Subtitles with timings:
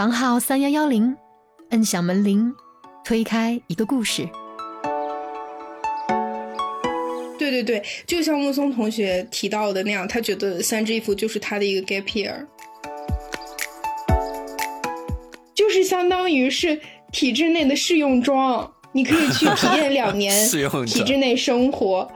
[0.00, 1.14] 房号三幺幺零，
[1.72, 2.54] 摁响门铃，
[3.04, 4.26] 推开一个故事。
[7.38, 12.46] 对对对，就像木松同学提到的那样，他觉得三支衣服就是他的一个 gap year，
[15.54, 16.80] 就是相当于是
[17.12, 20.48] 体制内的试用装，你可以去体验两年
[20.88, 22.10] 体制内生活。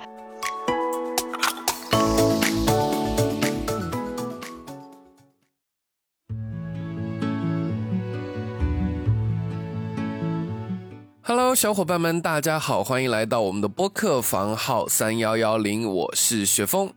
[11.55, 16.93] 小伙伴们，大家好，欢迎来到我们的播客房号三幺幺零，我是雪峰。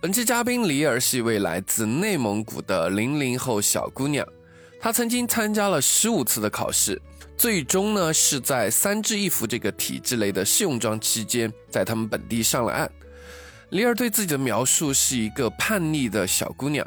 [0.00, 4.24] 本期嘉宾李尔是一位来自内蒙古的零零后小姑娘，
[4.80, 7.00] 她曾经参加了十五次的考试，
[7.36, 12.88] 最终呢是在三支一扶这个体制类的试用装期间，在他们本地上了岸。
[13.70, 16.86] 李尔对自己的描述是一个叛逆的小姑娘。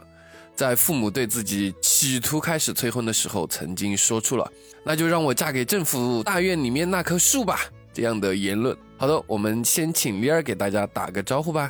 [0.56, 4.52] 在父母对自己企图开始催婚的时候，曾经说出了
[4.86, 7.60] “那就让我嫁给政府大院里面那棵树吧”
[7.92, 8.76] 这样的言论。
[8.96, 11.70] 好的，我们先请李儿给大家打个招呼吧。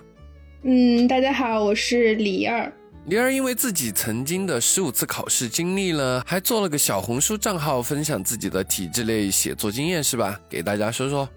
[0.62, 2.72] 嗯，大家好，我是李二。
[3.08, 10.40] 李儿因为自己曾经的十五次考试经历了，还做了个小红书账号，分享自己的体制类写作经验，是吧？
[10.48, 11.28] 给大家说说。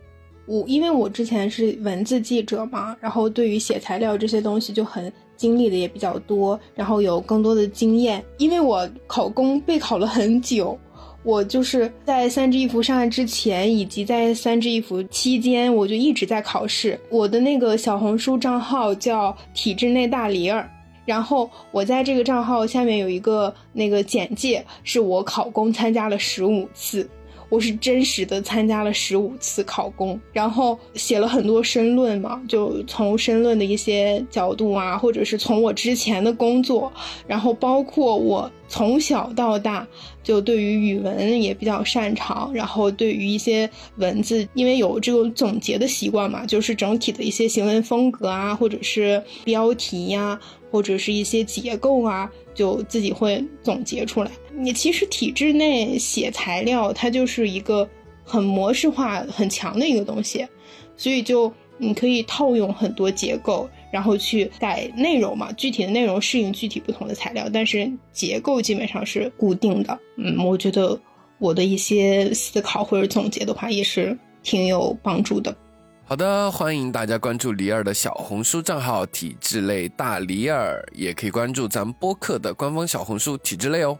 [0.44, 5.10] 我因为我之前是文字记者嘛，然后对于写材料这些东西就很。
[5.38, 8.22] 经历的也比较多，然后有更多的经验。
[8.36, 10.78] 因为我考公备考了很久，
[11.22, 17.00] 我就是在三支衣服上岸之前，以及在三支衣服期间，我就一直在考试。
[17.08, 20.68] 我的那个小红书账号叫体制内大梨儿，
[21.06, 27.08] 然后我在这个账号下面有一个那个简介，是我考公参加了十五次。
[27.48, 36.92] 我是真实的参加了十五次考公，然后写了很多申论嘛，就从申论的一些角度啊，或者是从我之前的工作，
[37.26, 39.86] 然后包括我从小到大
[40.22, 50.38] 就对于语文也比较擅长，然后对于一些文字，因为有这种总结的习惯嘛，就是整体的一些行文风格啊，或者是标题呀，
[50.70, 54.30] 或者是一些结构啊，就自己会总结出来。
[54.52, 57.88] 你其实体制内写材料，它就是一个
[58.24, 60.46] 很模式化很强的一个东西，
[60.96, 65.52] 所以就你可以套用很多结构，然后去改内容嘛。
[65.52, 69.98] 具体的内容适应具体不同的材料，但是结构基本上是固定的。
[70.16, 71.00] 嗯，我觉得
[71.38, 75.56] 我的一些思考或者总结的话，也是挺有帮助的。
[76.08, 83.98] 好的，欢迎大家关注李尔的小红书账号“体制类大李尔”，也可以关注咱播客的官方小红书“体制类”哦。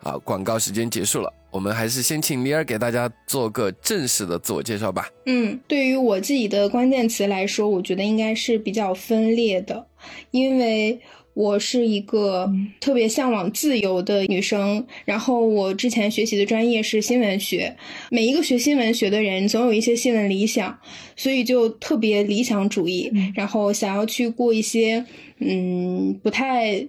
[0.00, 5.08] 好，广告时间结束了，我们还是先请李尔给大家做个正式的自我介绍吧。
[5.26, 9.86] 嗯，对于我自己的关键词来说，我觉得应该是比较分裂的，
[10.32, 11.00] 因为
[11.38, 12.50] 我是一个
[12.80, 14.84] 特别向往自由的女生。
[15.04, 17.76] 然后我之前学习的专业是新闻学，
[18.10, 20.76] 每一个学新闻学的人总有一些新闻理想，
[21.14, 25.06] 所以就特别理想主义，然后想要去过一些
[25.38, 26.88] 嗯不太。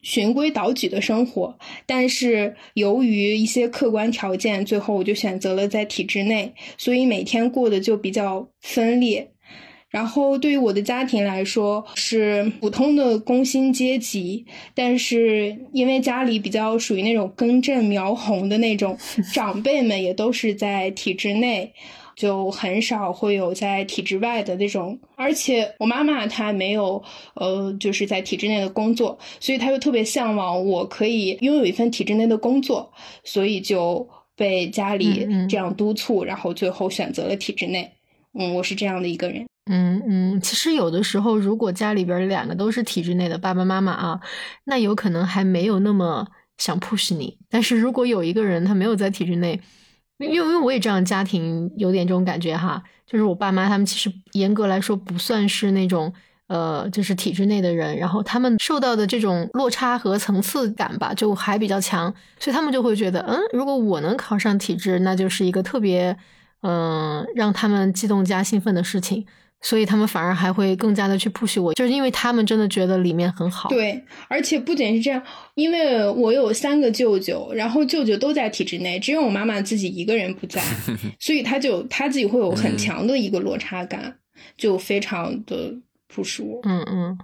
[0.00, 9.28] 循规蹈矩的生活，但是由于一些客观条件，最后我就选择了在体制内，所以每天过得就比较分裂。
[9.90, 14.44] 然后对于我的家庭来说，是普通的工薪阶级，
[14.74, 18.96] 但是因为家里比较属于那种根正苗红的那种，
[19.32, 21.72] 长辈们也都是在体制内。
[22.18, 27.00] 就很少会有在体制外的那种，而且我妈妈她没有，
[27.34, 34.04] 呃，就是在体制内的工作，所以她又特别向往我可以拥有一份体制内的工作，所以就
[34.34, 37.88] 被家里这样督促，然后最后选择了体制内。
[38.36, 39.46] 嗯，我是这样的一个人。
[39.68, 44.20] 嗯嗯，其实有的时候，如果家里边两个都是体制内的爸爸妈妈啊，
[44.64, 49.60] 那有可能还没有那么想 push 你，但是如果有一个人他没有在体制内。
[50.20, 56.12] 因为因为我也这样，家庭有点这种感觉哈，就是我爸妈他们其实严格来说不算是那种
[56.48, 66.16] 呃，就是体制内的人，然后他们受到的这种落差和层次感吧，就还比较强，所以他们就会觉得，嗯，如果我能考上体制，那就是一个特别
[66.62, 69.24] 嗯让他们激动加兴奋的事情。
[69.60, 73.68] 所以他们反而还会更加的去 push 我，就是因为他们真的觉得里面很好。
[73.68, 75.20] 对，而且不仅是这样，
[75.54, 80.62] 因为我有三个舅舅，然后舅舅都在体制内，只有我妈妈自己一个人不在，
[81.18, 84.16] 所以他就他自己会有很强的一个落差感，
[84.56, 85.74] 就非常的
[86.08, 86.60] push 我。
[86.62, 87.18] 嗯嗯。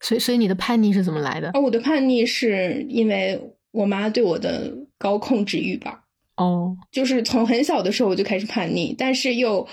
[0.00, 1.50] 所以，所以你的叛逆是怎么来的？
[1.50, 3.40] 啊，我的叛逆是因为
[3.72, 6.04] 我妈对我的高控制欲吧。
[6.36, 6.76] 哦。
[6.92, 9.66] 就是从很小的时候我就开始叛逆，但是又。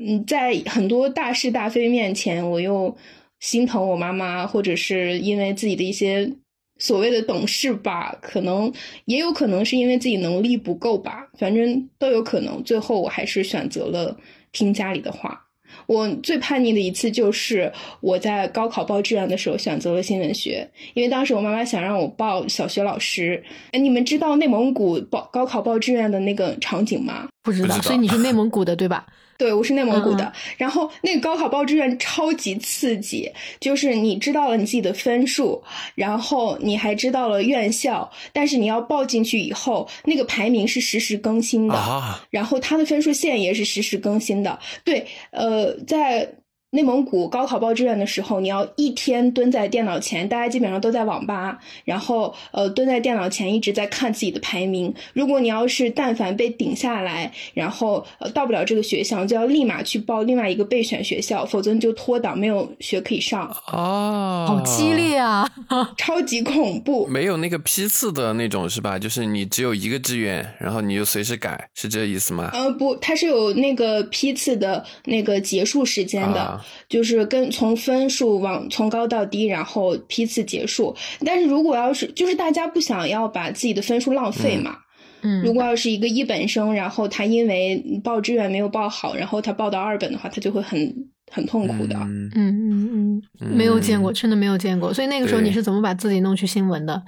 [0.00, 2.96] 嗯，在很多大是大非面前，我又
[3.40, 6.32] 心疼我妈妈，或者是因为自己的一些
[6.78, 8.72] 所谓的懂事吧，可能
[9.04, 12.62] 也有可能是因为自己能力不够吧，反正都有可能。
[12.64, 14.16] 最后我还是选择了
[14.50, 15.40] 听家里的话。
[15.86, 17.70] 我最叛逆的一次就是
[18.00, 23.42] 我在高考报志愿的时候选择了新闻学，因为当时我妈妈想让我报小学老师。
[23.72, 27.28] 哎，你们知道内蒙古报高考报志愿的那个场景吗？
[27.42, 29.06] 不知道，不知道所以你是内蒙古的对吧？
[29.36, 30.24] 对，我是内蒙古的。
[30.24, 35.62] 嗯然后那个高考报志愿超级刺激，就是你知道了你自己的分数，
[35.94, 41.74] 然后你还知道了院校，但是你要报进去以后，那个排名是实时更新的。
[41.74, 44.58] 啊，然后它的分数线也是实时更新的。
[44.84, 46.28] 对，呃，在
[46.74, 54.92] 内蒙古高考报志愿的时候，你要一天蹲在电脑前，大家基本上都在网吧，然后呃蹲在电脑前一直在看自己的排名。
[55.12, 64.94] 如果你要是但凡被顶下来，然后呃到不了这个学校，就要立马去报另外一个备选学校，否则你就脱档，没有学可以上，哦，好激！
[64.94, 65.48] 烈啊！
[65.96, 67.06] 超级恐怖。
[67.06, 68.98] 没有那个批次的那种是吧？
[68.98, 72.50] 就是你只有一个志愿，然后你就随时改，是这意思吗？
[72.52, 80.94] 呃，不，它是有那个批次的那个结束时间的，啊就是跟从分数往从高到低，然后批次结束。
[81.24, 84.76] 但是如果要是就是大家不想要把自己的分数浪费嘛，
[85.22, 90.94] 嗯，如果要是一个一本生，然后他因为报志愿没有报好，然后他报到二本的话，他就会很
[91.32, 91.96] 很痛苦的。
[91.96, 94.92] 嗯嗯嗯嗯，没有见过，真的没有见过。
[94.92, 97.02] 所以那个时候你是怎么把自己弄去新闻的？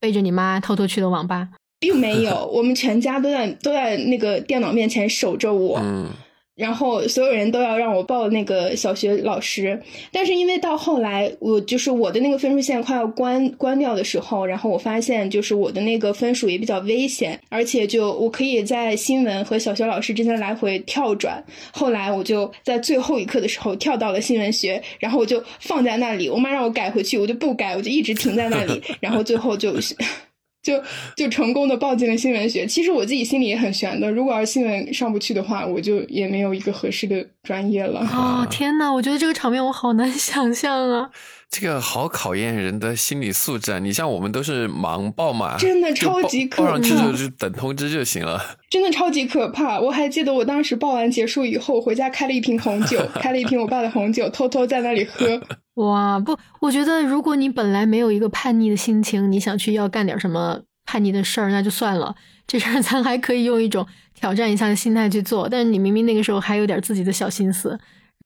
[0.00, 1.48] 背着你妈偷偷去的网吧？
[1.80, 5.80] 并没有， 我们全家都在都在那个电脑面前守着我。
[5.82, 6.08] 嗯
[6.58, 21.42] 然后所有人都要让我报那个小学老师，但是因为到后来我就是我的那个分数线快要关关掉的时候，然后我发现就是我的那个分数也比较危险，而且就我可以在新闻和小学老师之间来回跳转。
[21.70, 29.72] 后来我就在最后一刻的时候跳到了新闻学，然后我就放在那里，我妈让我改回去，我就不改，我就一直停在那里，然后最后就。
[30.62, 30.82] 就
[31.16, 32.66] 就成功的报进了新闻学。
[32.66, 38.00] 其实我自己心里也很悬的，如果要是新闻上不去的话，我就也没有一个合适的专业了。
[38.12, 41.10] 哦，天呐，我觉得这个场面我好难 想象啊！
[41.50, 43.78] 这个好考验人的心理素质啊！
[43.78, 48.38] 你像我们都是盲报嘛，真的超级可报上去怕就就等通知就行了。
[48.68, 49.80] 真的超级可怕！
[49.80, 55.40] 我还记得我当时报完结束以后，回家开了一瓶红酒， 开了一瓶我爸的红酒，偷偷在那里喝。
[55.78, 62.14] 哇，不，我觉得如果你本来没有一个叛逆的心情，你想去要干点什么叛逆的事儿，那就算了。
[62.46, 67.78] 这事儿 咱还可以用一种挑战一下的心态去做，但是你明明那个时候还有点自己的小心思。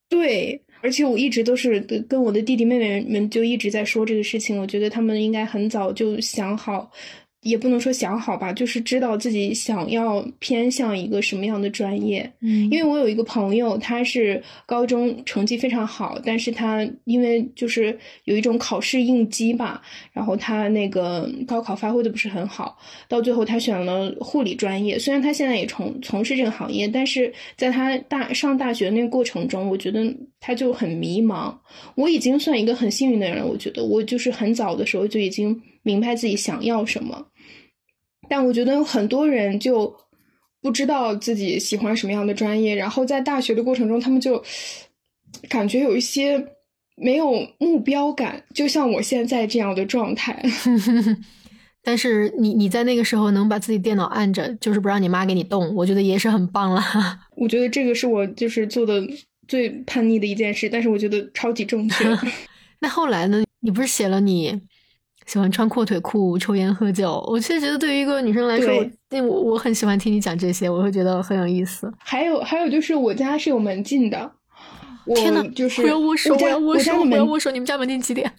[0.09, 6.89] 对，而且我一直都是跟跟我的弟弟妹妹们就一直在说这个事情，我觉得他们应该很早就想好。
[7.43, 12.29] 也不能说想好吧，就是知道自己想要偏向一个什么样的专业。
[12.41, 19.81] 嗯因为我有一个朋友，他是高中成绩非常好，但是他因为就是有一种考试应激吧，
[20.11, 24.97] 然后他那个高考发挥的不是很好，到最后他选了护理专业。
[24.97, 30.01] 虽然他现在也从从事这个行业，但是在他大上大学那个过程中，我觉得
[30.39, 31.53] 他就很迷茫。
[31.95, 37.25] 我已经算一个很幸运的人了，我觉得我就是很早的时候就已经明白自己想要什么。
[38.35, 39.95] 但我觉得有很多人就
[40.59, 44.43] 不知道自己喜欢什么样的专业，然后在大学的过程中，他们就
[45.47, 46.43] 感觉有一些
[46.95, 50.43] 没有目标感，就像我现在这样的状态。
[51.83, 56.83] 但是你你在那个时候能把自己电脑按着，就是不让你妈给你动，我觉得也是很棒了。
[57.37, 58.99] 我觉得这个是我就是做的
[59.47, 62.03] 最叛逆的一件事，但是我觉得超级正确。
[62.81, 63.43] 那后来呢？
[63.59, 64.59] 你不是写了你
[65.25, 67.23] 喜欢穿阔腿裤、抽烟喝酒？
[67.27, 71.91] 我确实觉得对于一个女生来说，我对我我很喜欢听你讲这些，我会觉得很有意思。
[71.99, 74.31] 还有还有就是我家是有门禁的，
[75.05, 77.51] 我天呐，就是我要握手，我要握手，我家的门我要握手。
[77.51, 78.31] 你们家门禁几点？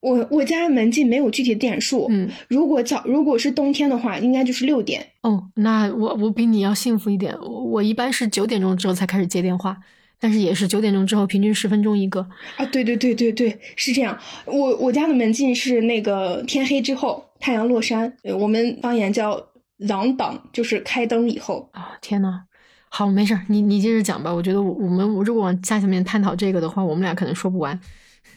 [0.00, 5.06] 我我家门禁没有具体的点数，嗯，如果早如果是冬天的话，应该就是六点。
[5.22, 7.32] 哦，那我我比你要幸福一点。
[7.40, 9.76] 我我一般是九点钟之后才开始接电话，
[10.22, 12.20] 但是也是九点钟之后，平均十分钟一个。
[12.56, 14.16] 啊，对对对对对，是这样。
[14.46, 19.44] 我我家的门禁是那个天黑之后，太阳落山，呃我们方言叫
[19.78, 21.68] “朗挡”，就是开灯以后。
[21.72, 22.44] 啊、天呐，
[22.88, 24.32] 好，没事儿，你你接着讲吧。
[24.32, 27.80] 我觉得我我们如果往下下面探讨这个的话，我们俩可能说不完。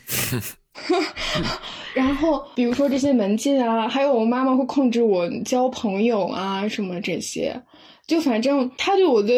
[1.93, 7.61] 然后比如说这些门禁啊，还有我妈妈会控制我交朋友啊什么这些，
[8.07, 9.31] 就反正她对我的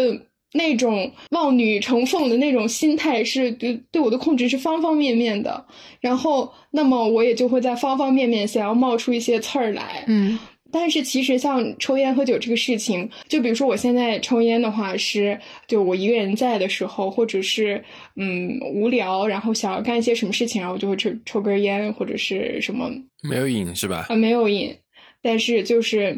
[0.54, 5.66] 那种望女成凤的那种心态是对对我的控制是方方面面的。
[6.00, 10.04] 然后，那么我也就会在方方面面想要冒出一些刺儿来。
[10.08, 10.38] 嗯
[10.70, 17.82] 但是其实像抽烟喝酒这个事情，就比如说我现在抽烟的话，是就我一个人在的时候，或者是
[18.18, 22.92] 嗯无聊，然后想要干一些什么事情，然后我就会抽抽根烟或者是什么。
[23.24, 24.08] 没有瘾是吧？
[24.10, 24.76] 啊，没有瘾，
[25.22, 26.18] 但是就是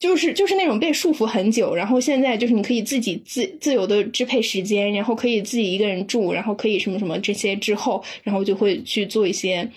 [0.00, 9.70] 就是就是那种被束缚很久，然后现在就是你可以自己自自由的支配时间，然后可以自己一个人住，然后可以什么什么这些之后，然后就会去做一些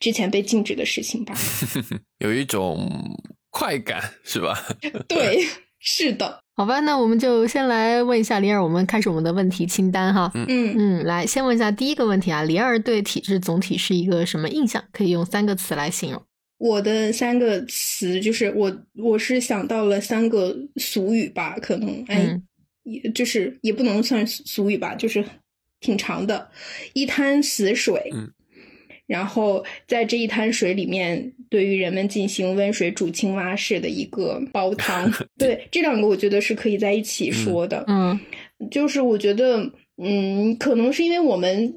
[0.00, 1.34] 之前被禁止的事情吧。
[2.20, 2.90] 有一种。
[3.48, 4.54] 快感是吧？
[5.08, 5.42] 对，
[5.78, 6.38] 是的。
[6.56, 10.30] 好吧，那我们就先来问一下李二，我们开始我们的问题清单哈。
[10.34, 14.84] 嗯嗯，来先问一下第一个问题啊，李二对体制总体是一个什么印象？
[14.92, 16.22] 可以用三个词来形容。
[16.58, 22.40] 我的三个词就是我，我是想到了三个俗语吧，可能哎，
[22.84, 25.24] 也就是也不能算俗语吧，就是
[25.80, 26.48] 挺长的，
[26.94, 28.10] 一滩死水。
[28.12, 28.32] 嗯。
[29.06, 35.08] 然后在这一滩水里面，对于人们进行温水煮青蛙式的一个煲汤，
[35.38, 37.84] 对这两个我觉得是可以在一起说的。
[37.86, 38.18] 嗯，
[38.68, 41.72] 就是我觉得，嗯，可能是因为我们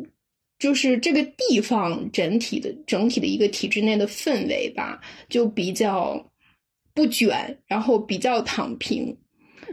[0.59, 4.99] 就是这个地方整体的整体的一个体制内的氛围吧，
[5.29, 6.23] 就比较
[6.93, 9.17] 不卷，然后比较躺平。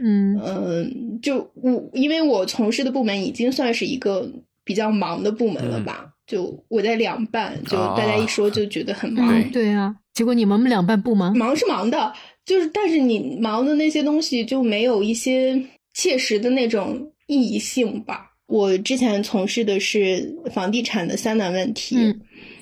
[0.01, 4.31] 嗯嗯，就我因为我从事的部门已经算是一个
[4.63, 6.13] 比较忙的部门了吧。
[6.25, 9.51] 就我在两半，就大家一说就觉得很忙。
[9.51, 11.35] 对啊，结果你们两半不忙？
[11.37, 12.13] 忙是忙的，
[12.45, 15.61] 就是但是你忙的那些东西就没有一些
[15.93, 18.26] 切实的那种意义性吧。
[18.47, 21.97] 我之前从事的是房地产的三难问题，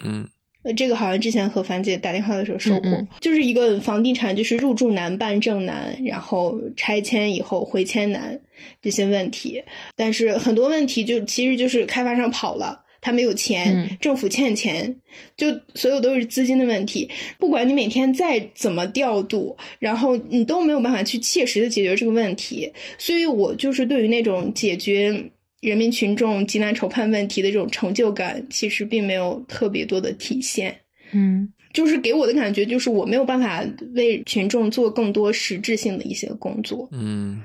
[0.03, 0.27] 嗯，
[0.63, 8.39] 呃，这个好像之前和樊姐打电话的时候说过，就是一个房地产就是入住难、办证难，然后拆迁以后回迁难
[8.81, 9.63] 这些问题。
[9.95, 12.81] 但是很多问题就其实就是开发商跑了。
[13.01, 14.95] 他没有钱，政府欠钱，
[15.37, 17.07] 就所有都是资金的问题。
[17.37, 22.73] 不管你每天再怎么调度，然后你都没有办法去切实的解决这个问题。
[22.97, 25.23] 所以我就是对于那种解决
[25.69, 30.79] 人民群众急难愁盼问题的这种成就感，其实并没有特别多的体现。
[31.11, 36.87] 嗯，就是给我的感觉就是我没有办法为群众做更多实质性的一些工作。
[36.91, 37.41] 嗯。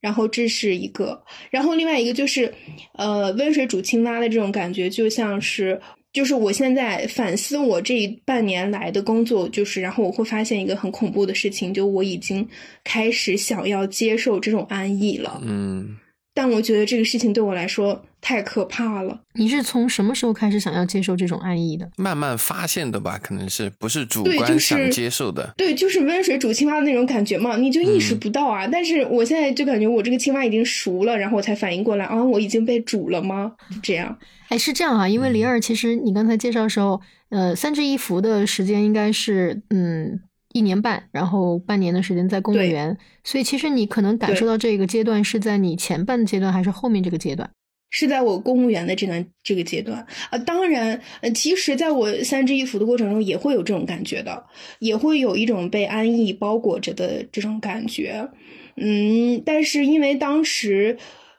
[0.00, 1.20] 然后这是一个，
[1.50, 2.54] 然后另外一个就是，
[2.94, 5.80] 呃，温水煮青蛙的这种感觉，就像是，
[6.12, 12.48] 就是我现在反思我这半年来的工作，就是，然后我会发现一个很恐怖的事情，就我已经
[12.84, 15.42] 开始想要接受这种安逸了。
[15.44, 15.96] 嗯。
[16.38, 19.18] 但我觉得这个事情对我来说太可怕了。
[19.34, 21.90] 你是从什么时候开始想要接受这种爱意的？
[21.96, 25.52] 慢慢发现的吧，可能是不是主观想接受的？
[25.56, 28.68] 对，就是温水煮青蛙的那种感觉嘛，你就意识不到啊。
[28.68, 33.54] 但是我现在就感觉我这个青蛙已经熟了，然后我才反应过来啊，我已经被煮了吗？
[33.82, 34.16] 这样？
[34.48, 40.20] 哎，是这样啊，因为李尔其实你刚才介绍的时候，呃，三至一伏的时间应该是嗯。
[40.52, 47.50] 一年半，然后半年的时间在公务员，所以其实你可能感受到这个阶段是在你前半阶段还是后面这个阶段？
[47.90, 50.38] 是在我公务员的这段这个阶段啊。
[50.38, 54.44] 当然，呃，其实在我三支一扶的过程中也会有这种感觉的，
[54.78, 58.28] 也会有一种被安逸包裹着的这种感觉。
[58.76, 60.98] 嗯，但是因为当时。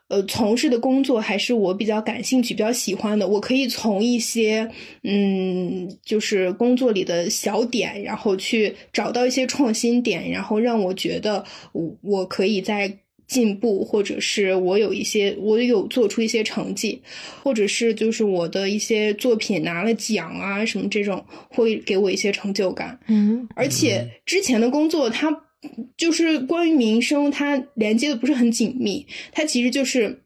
[0.09, 3.27] 呃，从事的工作还是我比较感兴趣、比较喜欢的。
[3.27, 4.67] 我可以从一些，
[5.03, 12.91] 嗯，就是工作里的小点，然后去找到一些创新点，然后让我觉得我我可以在
[13.27, 16.99] 进步，或者是我有一些我有做出一些成绩，
[17.43, 22.99] 或者是就是我的一些作品拿了奖啊什么这种，会给我一些成就感。
[23.07, 25.43] 嗯，而且之前的工作它。
[25.97, 30.21] 就是关于民生，它连接的不是很紧密，它其实就是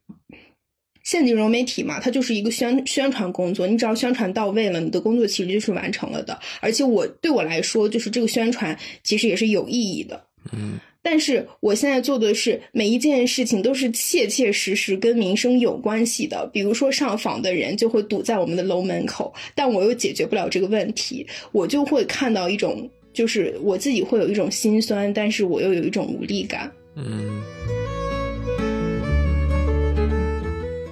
[1.03, 6.39] 现金融媒体嘛，它就是一个宣宣传工作，你只要宣传到位了，你的工作其实就是完成了的。
[6.61, 10.23] 而且我对我来说，就是这个宣传其实也是有意义的。
[10.51, 22.87] 嗯，但是我现在做的是每一件事情都是切切实实跟民生有关系的，比如说上访的人就会堵在我们的楼门口，但我又解决不了这个问题，我就会看到一种。
[23.13, 26.71] 就是我自己会有一种心酸，但是我又有一种无力感。
[26.95, 27.41] 嗯，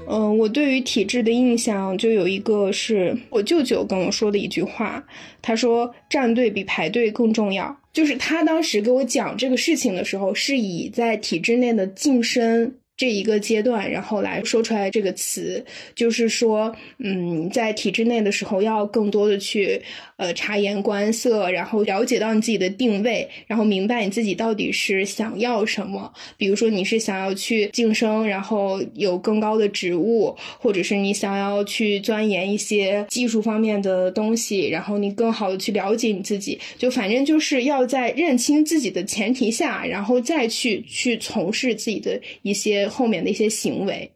[0.08, 5.04] 嗯，我对于体制的印象就有一个是我舅舅跟我说的一句话，
[5.42, 7.76] 他说站队比排队更重要。
[7.94, 12.74] 就是他当时给我讲这个事情的时候，是以在体制内的晋升。
[13.02, 15.66] 这一个阶段，然后来说出来这个词，
[15.96, 19.82] 就是说，嗯，在体制内的时候，要更多的去
[20.18, 26.14] 呃察言观色，然后了解到你自己的定位，然后明白你自己到底是想要什么。
[26.38, 36.60] 比如说，你是想要去晋升，然后有更高的职务，或者是你想要去钻研一些技术方面的东西，然后你更好的去了解你自己。
[36.78, 44.12] 就反正就是要在认清自己的前提下，然后再去去从事自己的一些后面的一些行为。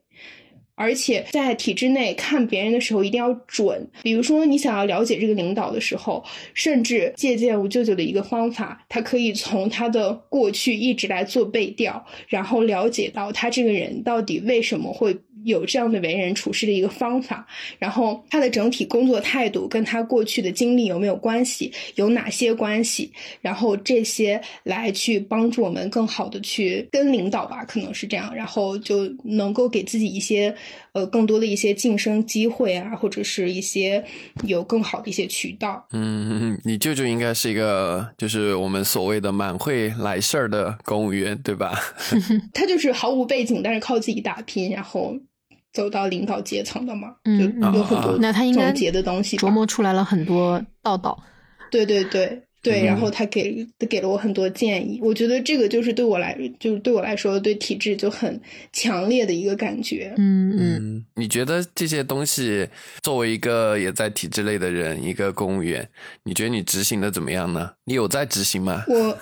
[0.77, 6.22] 而且在体制内看别人的时候一定要准，比如说你想要了解这个领导的时候，
[6.53, 15.17] 甚至借鉴我舅舅的一个方法，他可以从他的过去一直来做背调，然后了解到他这个人到底为什么会。
[15.46, 17.48] 有这样的为人处事的一个方法，
[17.80, 23.12] 然后他的整体工作态度跟他过去的经历有没有关系，有哪些关系，
[23.42, 30.54] 然后这些来去帮助我们更好的去跟领导吧，可能是这样，然后就能够给自己一些
[30.94, 34.04] 呃更多的一些晋升机会啊，或者是一些
[34.44, 35.86] 有更好的一些渠道。
[35.92, 41.80] 嗯，你舅舅应该是一个就是我们所谓的蛮会来事儿的公务员，对吧？
[42.52, 45.16] 他就是毫无背景，但是靠自己打拼，然后。
[45.75, 47.38] 走到领导阶层的嘛，嗯，
[47.75, 51.22] 有很多那他应该结的东西琢磨出来了很多道道。
[51.70, 58.39] 对对对对，然后他给给了我很多建议，我觉得这个就是对我来，就是对我来说，对体制就很
[58.72, 60.13] 强烈的一个感觉。
[60.17, 62.67] 嗯嗯，你觉得这些东西
[63.03, 65.88] 作为一个也在体制内的人，一个公务员，
[66.24, 67.74] 你觉得你执行的怎么样呢？
[67.84, 68.86] 你有在执行吗？
[68.88, 69.17] 我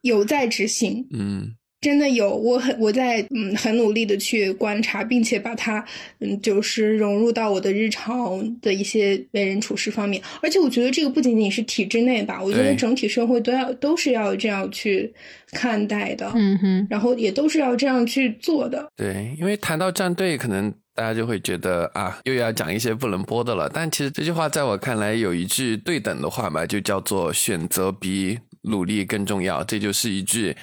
[0.00, 1.06] 有在执行。
[1.12, 1.54] 嗯。
[1.82, 5.84] 真的有，我很我在嗯很努力的去观察，并且把它
[6.20, 10.22] 嗯就是融入到我的日常的一些为人处事方面。
[10.40, 15.12] 而且我觉得这个不仅仅是体制内吧，我觉得整体社会都要都是要这样去
[15.50, 16.30] 看待的。
[16.36, 18.88] 嗯哼，然后也都是要这样去做的。
[18.96, 23.68] 对，因为谈到站队，可能大家就会觉得啊，又要讲一些不能播的了。
[23.68, 28.38] 但其实这句话在我看来有一句对等的话嘛，就叫做选择比。
[28.62, 30.56] 努力更重要，这就是一句，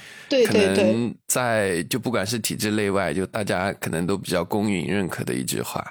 [0.47, 5.85] 可能在就不管是体制内外，就大家可能都比较公允认可的一句话。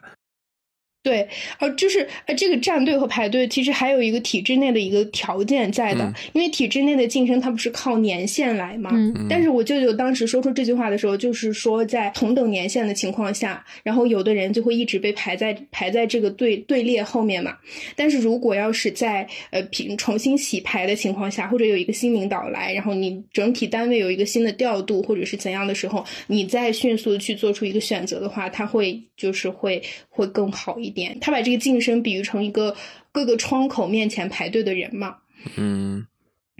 [1.08, 1.26] 对，
[1.58, 8.90] 呃，就是呃，这个站队和排队其实还有一个体制内的一个条件在的，因为体制内的晋升它不是靠年限来嘛。
[8.92, 9.26] 嗯。
[9.26, 17.56] 但是我舅舅当时说出这句话的时候，就是说在同等年限的情况下，然后有的人就会一直被排在排在这个队队列后面嘛。
[17.96, 29.82] 但是如果要是在呃平重新洗牌的情况下，或者有一个新领导来，然后你整体单位有一个新的调度或者是怎样的时候，你再迅速的去做出一个选择的话，他会就是会
[30.18, 31.16] 会更好一点。
[31.20, 32.76] 他把这个晋升比喻成一个
[33.12, 35.18] 各个窗口面前排队的人嘛，
[35.56, 36.04] 嗯，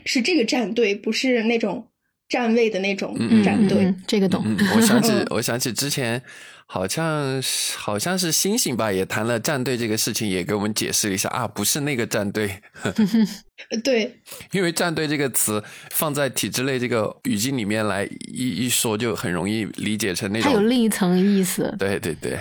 [0.05, 1.88] 是这个站队，不是那种
[2.29, 4.44] 站位的那种站队，这个懂。
[4.77, 6.23] 我想起， 我想起之前
[6.66, 7.42] 好像
[7.77, 12.61] 好像是星星吧，也谈了站队这个事情，也给我们解释了一下啊，不是那个站队，
[13.83, 14.21] 对，
[14.53, 22.38] 因为站队这个词放在体制内这个语境里面来一一说，就很容易理解成那种，它有另一层意思，对对对。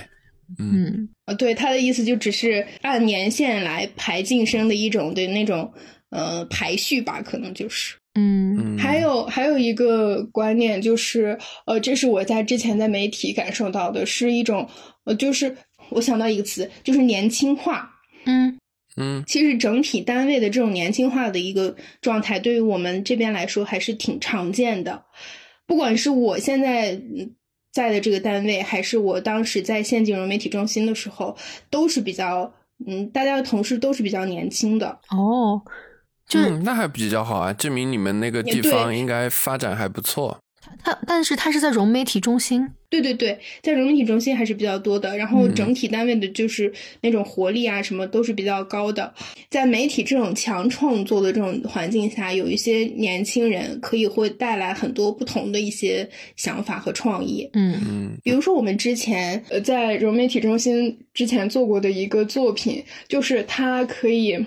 [0.57, 5.73] 嗯啊，对他的意思就只是按年限来排晋升的一种的那种
[6.09, 7.95] 呃排序吧，可能就是。
[8.19, 14.67] 嗯，还有还有一个观念就是，呃，这是我在之前在媒体感受到的，是一种
[15.03, 15.55] 呃，就是
[15.89, 17.91] 我想到一个词，就是年轻化。
[18.25, 18.57] 嗯
[18.95, 25.03] 嗯，其实整体单位的这种年轻化的一个状态，对于我们这边来说还是挺常见的，
[25.67, 27.01] 不管是我现在。
[27.77, 31.37] 在的这个单位，还是我当时在县金融媒体中心的时候，
[31.69, 32.51] 都是比较，
[32.87, 35.61] 嗯，大家的同事都是比较年轻的哦，
[36.27, 40.39] 就是那还比较好啊，证明你们那个地方应该发展还不错。
[40.83, 45.17] 他但是它是在融媒体中心，对对对，在融媒体中心还是比较多的。
[45.17, 49.13] 然后整体单位的就是那种活力啊，什么都是比较高的。
[49.49, 57.49] 在媒体这种强创作的这种环境下，有一些年轻人可以会带来很多不同的一些想法和创意。
[57.53, 64.37] 嗯嗯，比如说我们之前呃在融媒体中心之前做过的一个作品，就是它可以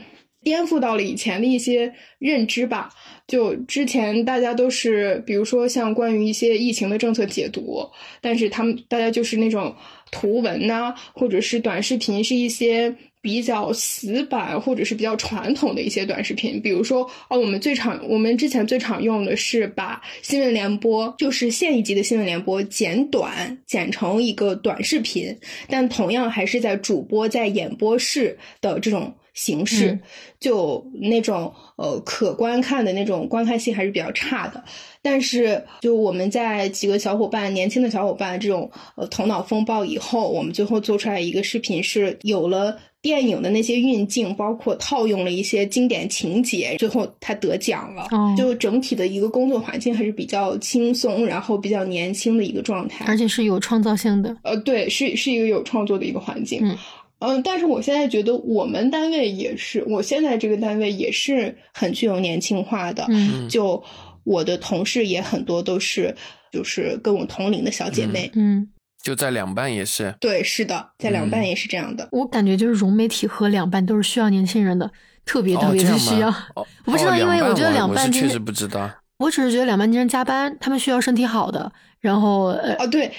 [0.42, 2.90] 颠覆到了以前的一些认知吧。
[3.30, 7.88] 就之前大家都是，比如说像关于一些疫情的政策解读，
[8.20, 9.72] 但是他们大家就是那种
[10.10, 16.60] 图文呐，或者是短视频，是一些比较死板或者是比较传统的一些短视频。
[16.60, 25.38] 比如说哦，我们最常我们之前最常用的是把新闻联播，就是县一级的新闻联播剪短，剪成一个短视频，
[25.68, 29.14] 但同样还是在主播在演播室的这种。
[29.34, 30.00] 形式，嗯
[30.40, 34.62] 就那种呃可观看的那种观看性还是比较差的。
[35.02, 48.08] 但是，就我们在几个小伙伴、年轻的小伙伴这种呃头脑风暴以后，我们最后做出来一个视频，是有了电影的那些运镜，包括套用了一些经典情节，最后他得奖了。
[48.10, 53.06] 哦就整体的一个工作环境还是比较轻松，然后比较年轻的一个状态。
[53.06, 54.36] 而且是有创造性的。
[54.42, 56.60] 呃，对，是是一个有创作的一个环境。
[56.62, 56.76] 嗯
[57.20, 63.06] 嗯，但是我现在觉得我们单位也是，我现在这个单位也是很具有年轻化的。
[63.08, 63.82] 嗯就
[64.24, 66.14] 我的同事也很多都是
[66.52, 68.30] 就是跟我同龄的小姐妹。
[68.34, 68.68] 嗯，
[69.02, 72.08] 就在两办也是，对，是的，在两办嗯也是这样的。
[72.12, 74.90] 我感觉就是融媒体和两办都是需要年轻人的，
[75.24, 76.28] 特别特哦，别的需要。
[76.28, 78.90] 哦我不知道哦因为我觉得两半我是确实不知道。
[79.18, 83.10] 我只是觉得两半经常加班，他们需要身体好的，然后呃，哦，对，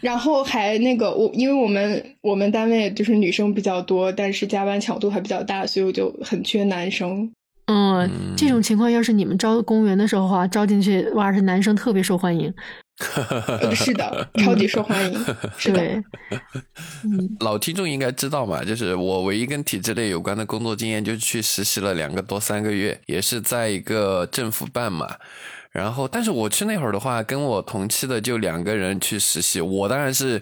[0.00, 7.32] 然后还那个我，因为我们我们单位就是女生比较多，但是加班强度还比较大，所以我就很缺男生。
[7.66, 12.52] 嗯，嗯这种情况要是你们招公务员的时候啊，招进去哇，是男生特别受欢迎。
[13.60, 15.26] 呃是的，超级受欢迎。
[15.58, 16.02] 是的，
[17.40, 25.16] 老听众应该知道嘛，就是我唯一跟体制内有关的工作经验，就是去实习了两个多三个月，也是在一个政府办嘛。
[25.76, 30.40] 然后，但是我去那会儿的话，跟我同期的就两个人去实习，我当然是。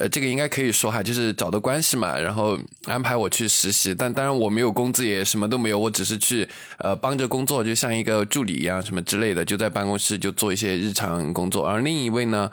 [0.00, 11.66] 呃，这个应该可以说哈，就是找的关系嘛，然后安排我去实习，但当然我没有工资，也什么都没有，我只是去呃帮着工作，就像一个助理一样，什么之类的，就在办公室就做一些日常工作。
[11.66, 12.48] 而另一位呢，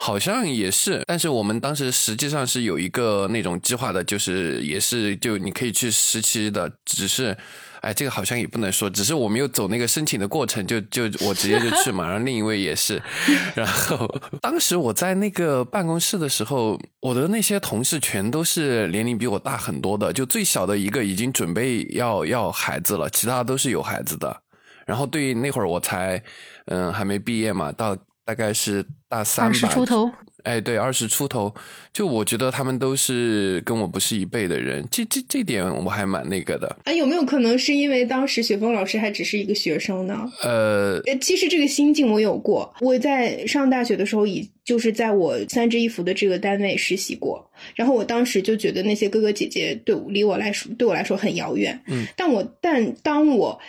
[0.00, 7.36] 好像也是，但是我们当时实际上是有一个那种计划的，就是也是就你可以去实习的，只是。
[7.80, 12.04] 哎，这个好像也不能说，只是我没有走那个申请的过程，就就我直接就去嘛。
[12.08, 13.00] 然后另一位也是，
[13.54, 14.08] 然后
[14.40, 24.42] 当时我在那个办公室的时候，我的那些同事全都是年龄比我大很多的，就最小的一个已经准备要要孩子了，其他都是有孩子的。
[24.86, 26.22] 然后对那会儿我才
[26.66, 30.10] 嗯还没毕业嘛，到大概是大三吧，二十出头，
[30.48, 31.54] 哎，对，二十出头，
[31.92, 36.74] 就我觉得他们都是跟我不是一辈的人，这这这点我还蛮那个的。
[36.84, 40.26] 哎，有没有可能是因为当时雪峰老师还只是一个学生呢？
[40.42, 42.74] 呃，呃，其实这个心境我有过。
[42.80, 47.50] 我在上大学的时候，已就是在我三支一扶的这个单位实习过。
[47.74, 51.78] 然后我当时就觉得那些哥哥姐姐对我离我来说对我来说很遥远。
[51.88, 53.60] 嗯，但我但当我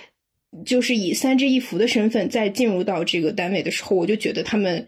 [0.66, 4.88] 就是以三支一扶的身份再进入到这个单位的时候，我就觉得他们。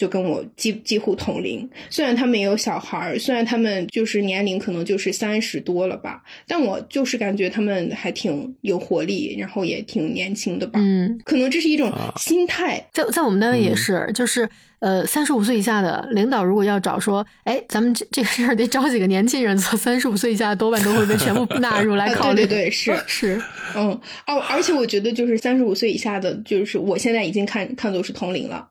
[0.00, 10.80] 就跟我几几乎同龄，虽然他们也有小孩儿，虽然他们就是年龄可能就是三十多了吧，但我就是感觉他们还挺有活力，然后也挺年轻的吧。
[10.82, 12.82] 嗯，可能这是一种啊心态。
[12.94, 22.36] 在在我们单位也嗯是，就是呃，三十五岁以下的领导如果要找说，哎，咱们这这个事儿得找几个年轻人做，三十五岁以下多半都会被全部 纳入来啊考虑。
[22.36, 23.42] 对对对，是 是，
[23.76, 23.88] 嗯
[24.26, 28.66] 哦，而且我觉得就是三十五岁以下的，就是我现在已经看看作是同龄了，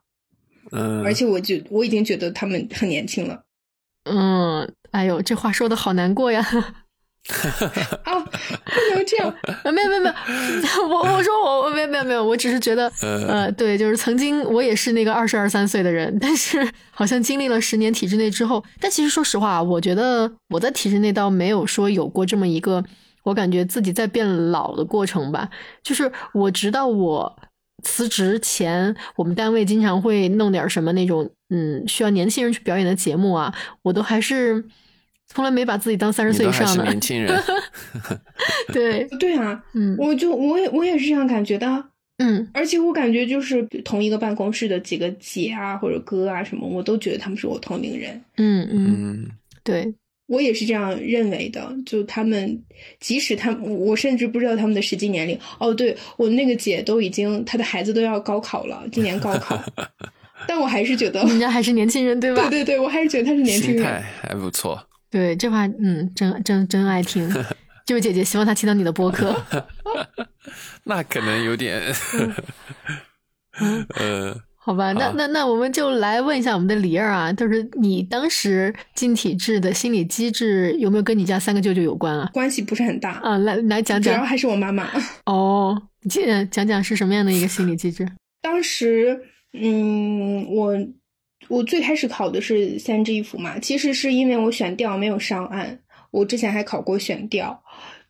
[0.72, 3.42] 嗯，而且我就我已经觉得他们很年轻了。
[4.06, 6.46] 嗯，哎呦，这话说的好难过呀。
[8.06, 9.30] 啊，不能这样。
[9.64, 22.84] 啊，没有没有 没有，我我说我我没有没有没有，我只是觉得，呃呃，对，就是曾经我也是那个二十二三岁的人，但是好像经历了十年体制内之后，但其实说实话，我觉得我在体制内倒没有说有过这么一个，
[23.24, 25.50] 我感觉自己在变老的过程吧。
[25.84, 27.38] 就是我直到我
[27.84, 34.64] 辞职前，我们单位经常会弄点什么那种，嗯，需要年轻人去表演的节目啊，我都还是
[35.28, 36.84] 从来没把自己当三十岁以上的。
[36.84, 37.42] 年轻人，
[38.74, 39.96] 对，对啊，嗯。
[39.98, 41.86] 我就我也我也是这样感觉的。
[42.18, 42.50] 嗯。
[42.54, 48.22] 而且我感觉就是同一个办公室的几个姐啊或者哥啊什么，我都觉得他们是我同龄人。
[48.38, 49.32] 嗯嗯，嗯，
[49.64, 49.94] 对，
[50.30, 52.64] 我也是这样认为的，就他们，
[53.00, 55.38] 即使他们，我甚至不知道他们的实际年龄。
[55.58, 59.60] 哦，对我那个姐都已经，她的孩子都要高考了，今年高考，
[60.48, 62.44] 但我还是觉得，人家还是年轻人，对吧？
[62.50, 63.78] 对对对，我还是觉得她是年轻人。
[63.78, 64.80] 心态还不错。
[65.10, 67.28] 对，这话嗯，真真真爱听。
[67.84, 69.36] 这位姐姐，希望她听到你的播客。
[70.86, 71.82] 那可能有点，
[73.60, 82.30] 嗯，呃，好吧，那那那我们就来问一下我们的李儿啊，就是你当时进体制的心理机制有没有跟你家三个舅舅有关啊？
[82.32, 84.88] 关系不是很大，啊，来来讲讲主要还是我妈妈。
[85.26, 85.76] 哦，
[86.52, 88.08] 讲讲是什么样的一个心理机制？
[88.44, 89.20] 当时，
[89.54, 90.78] 嗯，我
[91.48, 95.80] 我最开始考的是三支一扶嘛，其实是因为我选调没有上岸，
[96.12, 97.60] 我之前还考过选调，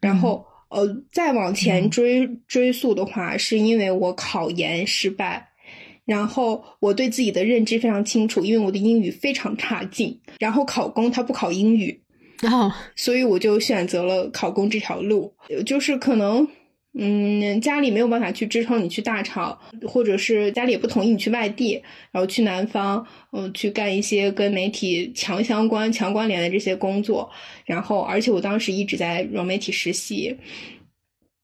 [0.02, 5.48] 然后、呃再往前追、追溯的话，是因为我考研失败。
[6.10, 10.20] 然后我对自己的认知非常清楚，因为我的英语非常差劲。
[10.40, 12.02] 然后考公他不考英语，
[12.42, 15.32] 然后所以我就选择了考公这条路，
[15.66, 16.48] 就是可能。
[17.02, 21.80] 嗯，家里没有办法去支撑你去大厂，或者是家里也不同意你去外地，
[22.12, 27.30] 然后去南方，嗯，去干一些跟媒体强相关、强关联的这些工作。
[27.64, 30.36] 然后，而且我当时一直在融媒体实习，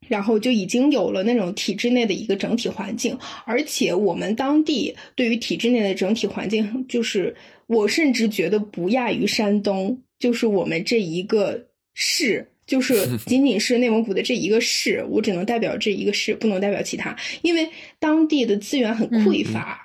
[0.08, 3.18] 然后就已经有了那种体制内的一个整体环境。
[3.46, 7.36] 而且我们当地对于体制内的整体环境，就是
[7.68, 12.48] 我甚至觉得不亚于山东，就是我们这一个市。
[12.68, 19.85] 就是 仅仅是内蒙古的这一个市，我只能代表这一个市，不能代表其他，因为当地的资源很匮乏，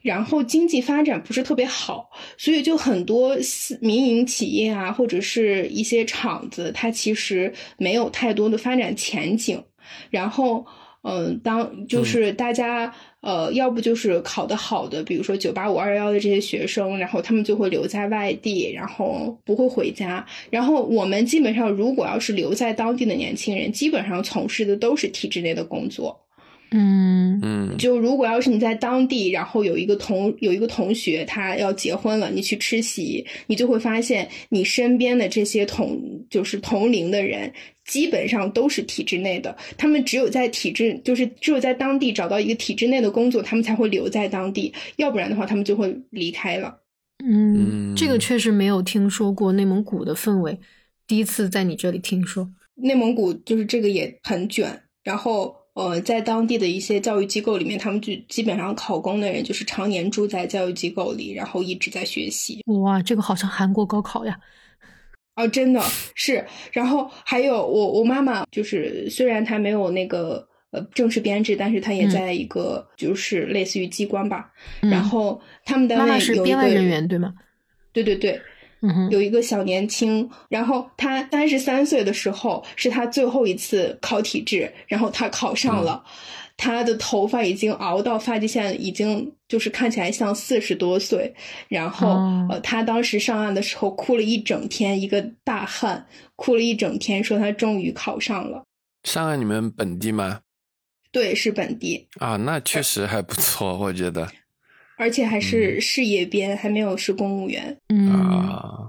[0.00, 3.36] 然后经济发展不是特别好，所以就很多
[3.80, 9.62] 民营企业啊，或者是一些厂子，它其实没有太多的发展前景，
[10.10, 10.66] 然后。
[11.02, 20.26] 嗯，当就是大家呃，要不就是考得好的，比如说九八五二幺幺的这些学生，然后他们就会留在外地，然后不会回家。
[20.50, 26.20] 然后我们基本上，如果要是留在当地的年轻人，基本上从事的都是体制内的工作。
[26.72, 37.52] 嗯嗯，就如果要是你在当地，然后有一个同有一个同学他要结婚了，你去吃席，你就会发现你身边的这些同就是同龄的人，
[37.86, 39.56] 基本上都是体制内的。
[39.76, 46.78] 他们只有在体制，就是只有在当地找到一个体制内的工作，他们才会留在当地，要不然的话，他们就会离开了。
[47.24, 50.56] 嗯，这个确实没有听说过内蒙古的氛围，
[51.08, 52.48] 第一次在你这里听说。
[52.76, 55.58] 内蒙古就是这个也很卷，然后。
[55.74, 62.62] 呃，在当地的一些教育机构里面，他们就基本上考公的人就是常年住在教育机构里，然后一直在学习。
[62.66, 64.38] 哇，这个好像韩国高考呀！
[65.36, 65.80] 哦，真的
[66.14, 66.44] 是。
[66.72, 74.52] 然后还有我我妈妈，就是虽然她没有那个呃正式编制，但是她也在一个就是类似于机关吧。
[74.80, 77.32] 然后他们单位是编外人员对吗？
[77.92, 78.40] 对对对。
[79.10, 86.02] 有一个小年轻，然后他三十三岁的时候是他最后一次考体制，然后他考上了，
[86.56, 91.34] 他的头发已经熬到发际线，已经就是看起来像四十多岁。
[91.68, 92.08] 然后
[92.48, 98.64] 呃，他当时上岸的时候哭了一整天，一个大汉哭了一整天，说他终于考上了。
[99.04, 100.40] 上岸你们本地吗？
[101.12, 104.30] 对，是本地啊，那确实还不错，我觉得。
[105.00, 107.74] 而且还是事业编，还没有是公务员。
[108.12, 108.84] 啊，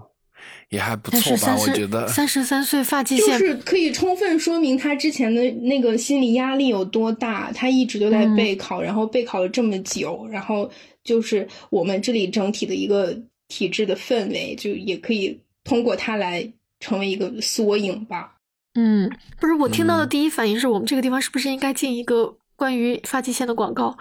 [0.67, 1.55] 也还不错吧？
[1.57, 7.49] 我觉得三十三岁发际线，就是可以充分说明他之前的那个心理压力有多大。
[7.53, 10.69] 他一直都在备考，然后备考了这么久，然后
[11.01, 18.35] 就是我们这里整体的一个体制的氛围，就也可以通过他来成为一个缩影吧。
[18.73, 23.97] 嗯，不是，我听到的第一反应是我们这个地方是不是应该进一个关于发际线的广告？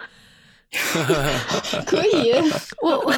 [1.84, 2.32] 可以，
[2.80, 3.14] 我我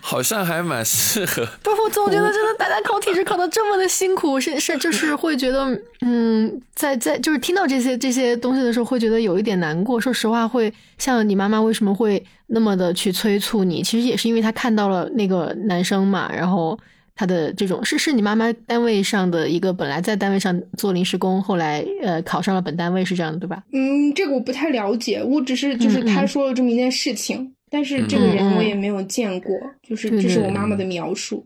[0.00, 1.46] 好像还蛮适合。
[1.62, 5.64] 不是，我总觉得真的大家考体质考的这么的辛苦，是是就是会觉得，
[6.00, 10.00] 嗯，在在就是听到这些这些东西的时候，会觉得有一点难过。
[10.00, 13.82] 说实话，会像你妈妈为什么会那么的去催促你？
[13.82, 16.78] 其实也是因为她看到了那个男生嘛，然后。
[17.18, 23.60] 他的这种是是你妈妈单位上的一个本来在单位上做临时工，后来呃考上了本单位是这样的对吧？
[23.72, 29.52] 嗯，这个我不太了解，我只是就是他说了这么一件事情，但是这个人我也没有见过，
[29.82, 31.44] 就是这是我妈妈的描述。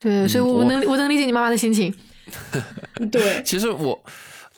[0.00, 1.94] 对，所以我能我能理解你妈妈的心情。
[3.12, 4.02] 对， 其实我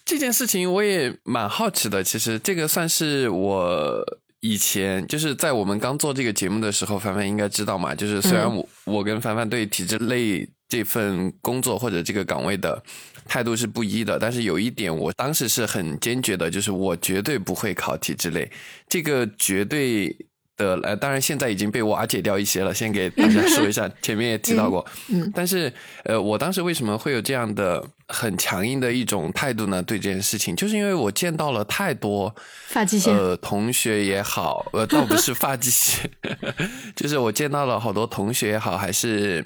[0.03, 4.03] 这件事情我也蛮好奇的，其实这个算是我。
[4.45, 7.95] 以前就是在我们刚做这个节目的时候，凡凡应该知道嘛。
[7.95, 12.83] 就是虽然我我跟凡凡对体制类这份工作或者这个岗位的
[13.27, 18.51] 态度是不一的，但是有一点我当时是很坚决的，就是我绝对不会考体制类，
[18.87, 20.15] 这个绝对。
[20.57, 22.73] 的呃，当然现在已经被瓦解掉一些了。
[22.73, 24.87] 先给大家说一下，前面也提到过。
[25.09, 25.73] 嗯，但是
[26.05, 29.83] 呃，我当时为什么会有这样的很强硬的一种态度呢？
[29.83, 32.35] 对这件事情，就是因为我见到了太多
[32.69, 36.11] 发际线呃同学也好，呃倒不是发际线，
[36.97, 39.45] 就是我见到了好多同学也好，还是。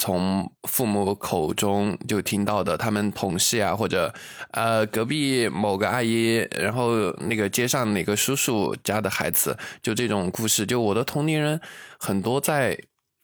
[0.00, 4.12] 从父母口中就听到的，他们同事啊，或者
[4.50, 10.66] 呃隔壁某个阿姨，然后那个街上哪个叔叔家的孩子，就这种故事。
[10.66, 11.60] 就我的同龄人
[12.00, 12.76] 很多，在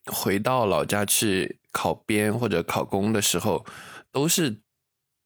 [0.06, 3.66] 回到老家去考编或者考公的时候，
[4.12, 4.60] 都是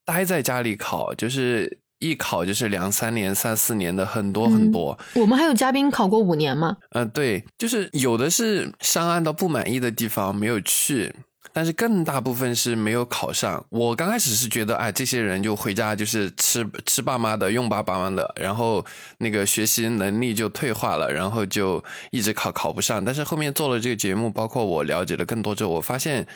[0.06, 4.98] 待在家里考，就是一考就是两三年、三四年的很多很多。
[5.14, 6.78] 我们还有嘉宾考过五年吗？
[6.92, 11.14] 嗯，对，就是有的是上岸到不满意的地方没有去。
[11.52, 13.64] 但是更大部分是没有考上。
[13.70, 18.84] 我刚开始是觉得，哎，这些人就回家就是吃吃爸妈的，用爸爸妈的，然后
[19.16, 23.02] 那个学习能力就退化了，然后就一直考考不上。
[23.02, 26.26] 但是后面做了这个节目，包括我了解了更多之后，我发现，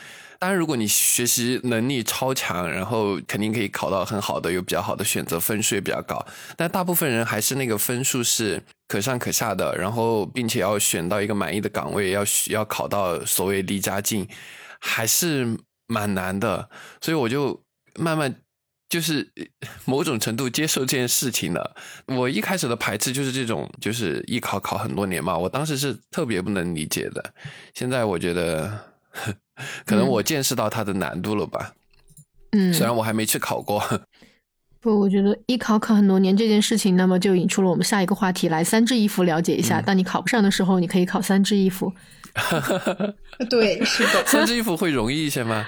[0.41, 6.25] 当然如果你学习能力超强，然后肯定可以考到很好的，有比较好的选择，分数也比较高。
[6.57, 14.27] 但大部分人还是那个分数是可上可下的，然后并且要选到一个满意的岗位，要要考到所谓离家近。
[14.83, 16.67] 还是蛮难的，
[17.01, 17.63] 所以我就
[17.99, 18.33] 慢慢
[18.89, 19.31] 就是
[19.85, 21.75] 某种程度接受这件事情了。
[22.07, 27.33] 我一开始的排斥就是这种，就是艺考考很多年嘛，我当时是特别不能理解的。
[27.75, 28.75] 现在我觉得，
[29.85, 31.73] 可能我见识到它的难度了吧。
[32.51, 33.83] 嗯，虽然我还没去考过。
[34.81, 39.79] 不，我觉得一考考很多年这件事情，那么就引出了我们下一个话题来三支一扶了解一下。
[39.79, 41.93] 当你考不上的时候，你可以考三支衣服。
[43.49, 44.25] 对，是的。
[44.25, 45.67] 三支一扶会容易一些吗？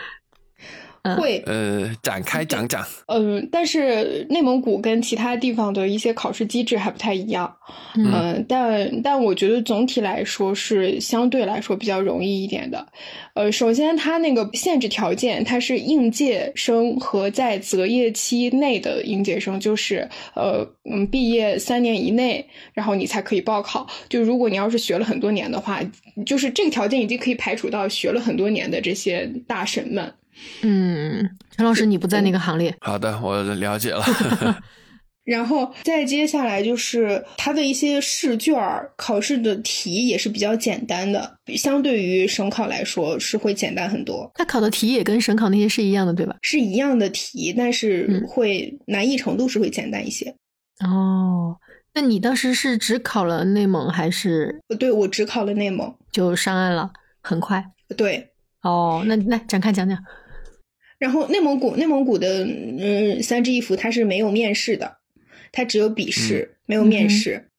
[1.17, 1.43] 会。
[1.45, 2.85] 呃，展开讲讲。
[3.07, 7.53] 嗯，但是内蒙古跟其他地方的一些考试机制还不太一样。
[7.95, 12.87] 嗯，但但我觉得总体来说是相对来说比较容易一点的。
[13.33, 23.87] 呃，首先它那个限制条件，它是应届生和在择业期内的应届生，就是呃嗯毕业三年以内，然后你才可以报考。
[24.07, 25.81] 就如果你要是学了很多年的话，
[26.25, 30.13] 就是这个条件已经可以排除到学了很多年的这些大神们。
[30.61, 32.75] 嗯，陈老师，你不在那个行列。
[32.81, 34.03] 好的，我了解了。
[35.23, 38.53] 然后再接下来就是它的一些试卷
[38.97, 44.29] 考试的题也是比较简单的，相对于省考来说是会简单很多。
[44.35, 46.35] 它考的题也跟省考那些是一样的，对吧？
[46.41, 50.35] 是一样的题，但是会难易程度是会简单一些。
[50.81, 51.55] 哦，
[51.93, 54.61] 那你当时是只考了内蒙还是？
[54.77, 56.91] 对，我只考了内蒙，就上岸了，
[57.21, 57.63] 很快。
[57.95, 58.27] 对，
[58.63, 59.97] 哦，那那展开讲讲。
[61.03, 64.99] 然后内蒙古，内蒙古的嗯三支一扶它是没有面试的，
[65.51, 67.49] 它只有笔试，没有面试。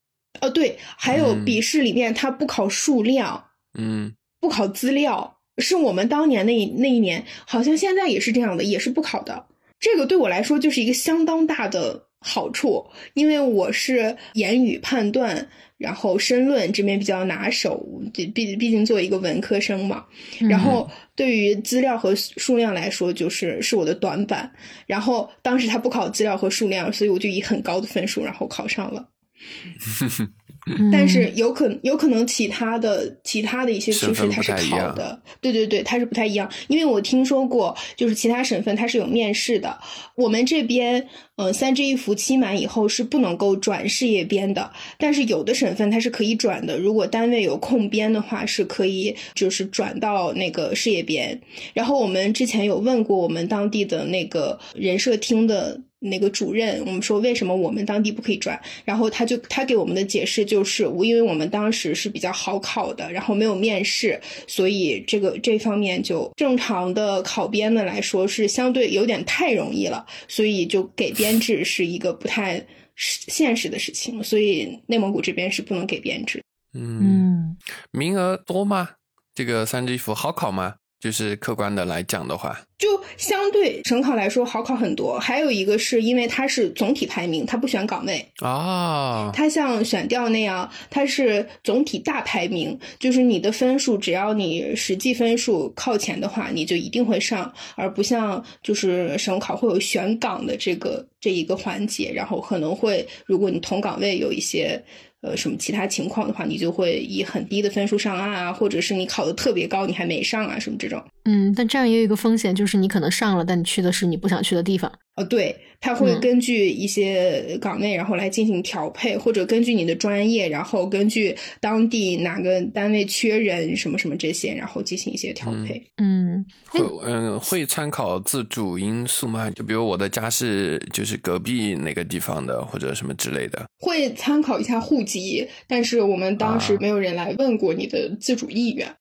[0.41, 3.45] 哦，对，还有笔试里面它不考数量，
[3.77, 9.45] 嗯，不考资料，是我们当年那那一年，好像现在也是这样的，也是不考的。
[9.79, 15.49] 这个对我来说就是一个相当大的好处，因为我是言语判断。
[15.77, 20.05] 然后申论这边比较拿手，毕毕竟作为一个文科生嘛。
[20.49, 24.51] 然后对于资料和数量来说，就是是我的短板。
[24.85, 29.09] 然后当时他不考资料和数量，所以我就以很高的分数然后考上了。
[30.91, 36.51] 但是有可有可能其他的其他的一些趋势它是考的，对对对，它是不太一样。
[36.67, 39.77] 因为我听说过，就是其他省份它是有面试的。
[40.15, 46.79] 我们这边，嗯，三支一扶期满以后是不能够转事业编的，但是有的省份它是可以转的。
[46.79, 51.39] 如果单位有空编的话，是可以就是转到那个事业编。
[51.73, 55.79] 然后我们之前有问过我们当地的那个人社厅的。
[56.05, 58.59] 那个主任，我们说为什么我们当地不可以转？
[58.83, 72.65] 然后他就他给我们的解释就是，因为我们当时是比较好考的，然后没有面试，所以这个这方面就正常的考编的来说是相对有点太容易了，所以就给编制是一个不太
[72.95, 76.41] 现实的事情，所以内蒙古这边是不能给编制。
[76.73, 77.57] 嗯，
[77.91, 78.89] 名额多吗？
[79.33, 80.75] 这个三支一服好考吗？
[81.05, 85.19] 就是客观的来讲的话，就相对省考来说好考很多。
[85.19, 89.29] 还有一个是因为它是总体排名，它不选岗位啊。
[89.31, 104.83] 它像选调那样，它是总体大排名，就是你的分数只要你实际分数靠前的话，你就一定会上，而不像就是省考会有选岗的这个这一个环节，然后可能会如果你同岗位有一些。
[105.25, 111.03] 呃，什么其他情况的话，你就会以很低的分数上岸啊，或者是你考的特别高，你还没上啊，什么这种。
[111.23, 114.91] 嗯，但这样也有一个风险，就是你可能上了，但你去的是你不想去的地方。
[115.15, 125.81] 哦，对，他会根据一些岗位，然后来进行调配，或者根据你的专业，然后根据当地哪个单位缺人，什么什么这些，然后进行一些调配。
[126.03, 129.49] 嗯，会嗯会参考自主因素吗？
[129.51, 133.65] 就比如我的家是就是隔壁哪个地方的，或者什么之类的。
[133.79, 138.93] 会参考一下户籍，但是我们当时没有人来问过你的自主意愿。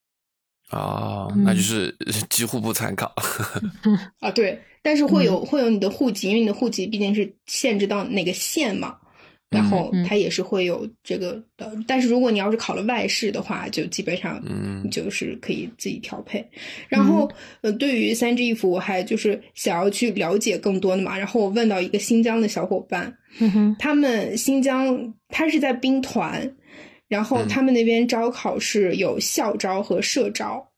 [0.70, 1.94] 哦，那就是
[2.31, 3.12] 几乎不参考。
[4.20, 4.61] 啊，对。
[4.83, 8.96] 但是会有会有你的户籍，因为你的户籍毕竟是限制到哪个县嘛，
[9.48, 11.72] 然后它也是会有这个的。
[11.87, 14.42] 但是如果你要是考了外试的话，就基本上
[14.90, 16.46] 就是可以自己调配。
[16.87, 17.27] 然后
[17.62, 21.16] 呃，对于三支衣服，我还就是想要去了解更多的嘛。
[21.16, 23.16] 然后我问到一个新疆的小伙伴，
[23.79, 26.55] 他们新疆他是在兵团，
[27.08, 30.70] 然后他们那边招考是有校招和社招。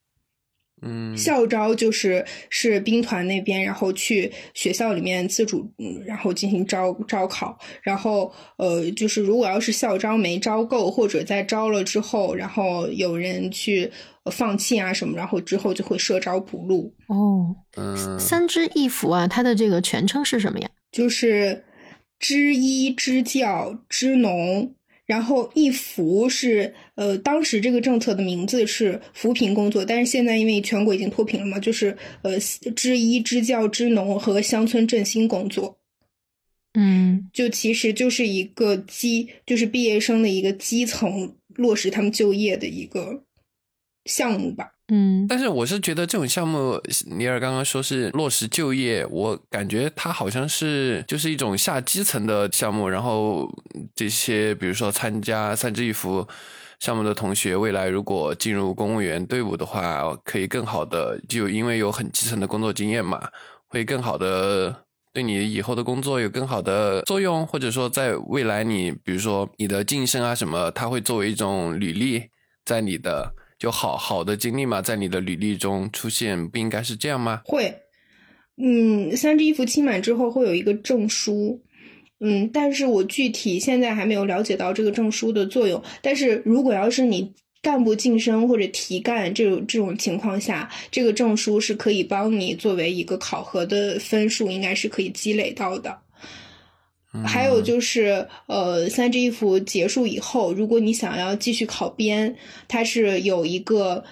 [0.83, 13.91] 嗯，校招就是是兵团那边，然后去学校里面自主，嗯然后进行招招考，然后呃，就是如果要是校招没招够，或者在招了之后，然后有人去
[14.25, 20.69] 呃放弃啊什么，然后之后就会社招补录，哦，嗯，三支一扶啊，它的这个全称是什么呀？
[20.93, 21.65] 就是
[22.19, 24.75] 支医、支教、支农。
[25.07, 32.39] 然后一扶是呃，当时这个政策的名字是扶贫工作，但是现在因为全国已经脱贫了嘛，就是呃
[32.75, 35.79] 支医、支教、支农和乡村振兴工作。
[36.79, 43.25] 嗯就其实就是一个基，就是毕业生的一个基层落实他们就业的一个
[44.05, 44.76] 项目吧。
[44.89, 53.49] 嗯但是我是觉得这种项目，尼尔刚刚说是落实就业，我感觉它好像是就是一种下基层的项目，然后
[53.95, 56.27] 这些比如说参加三支一扶
[56.79, 63.29] 项目的同学，未来如果进入公务员队伍的话，可以更好的就因为有很基层的工作经验嘛，
[63.69, 64.85] 会更好的。
[65.13, 72.25] 对你以后的工作有更好的作用，或者说在未来你，比如说你的晋升啊什么，它会作为一种履历，
[72.67, 77.43] 在你的就好好的经历嘛，在你的履历中出现，不应该是这样吗？
[77.45, 77.75] 会，
[78.57, 81.63] 嗯，三支一扶期满之后会有一个证书，
[82.21, 85.83] 嗯，但是我具体现在还没有了解到这个证书的作用。
[86.03, 95.99] 但是如果要是你干部晋升或者提干这种这种情况下，这个证书是可以帮你作为一个考核的分数，应该是可以积累到的。
[97.25, 102.35] 还有就是，呃，三支一扶结束以后，如果你想要继续考编，
[102.69, 104.05] 它是有一个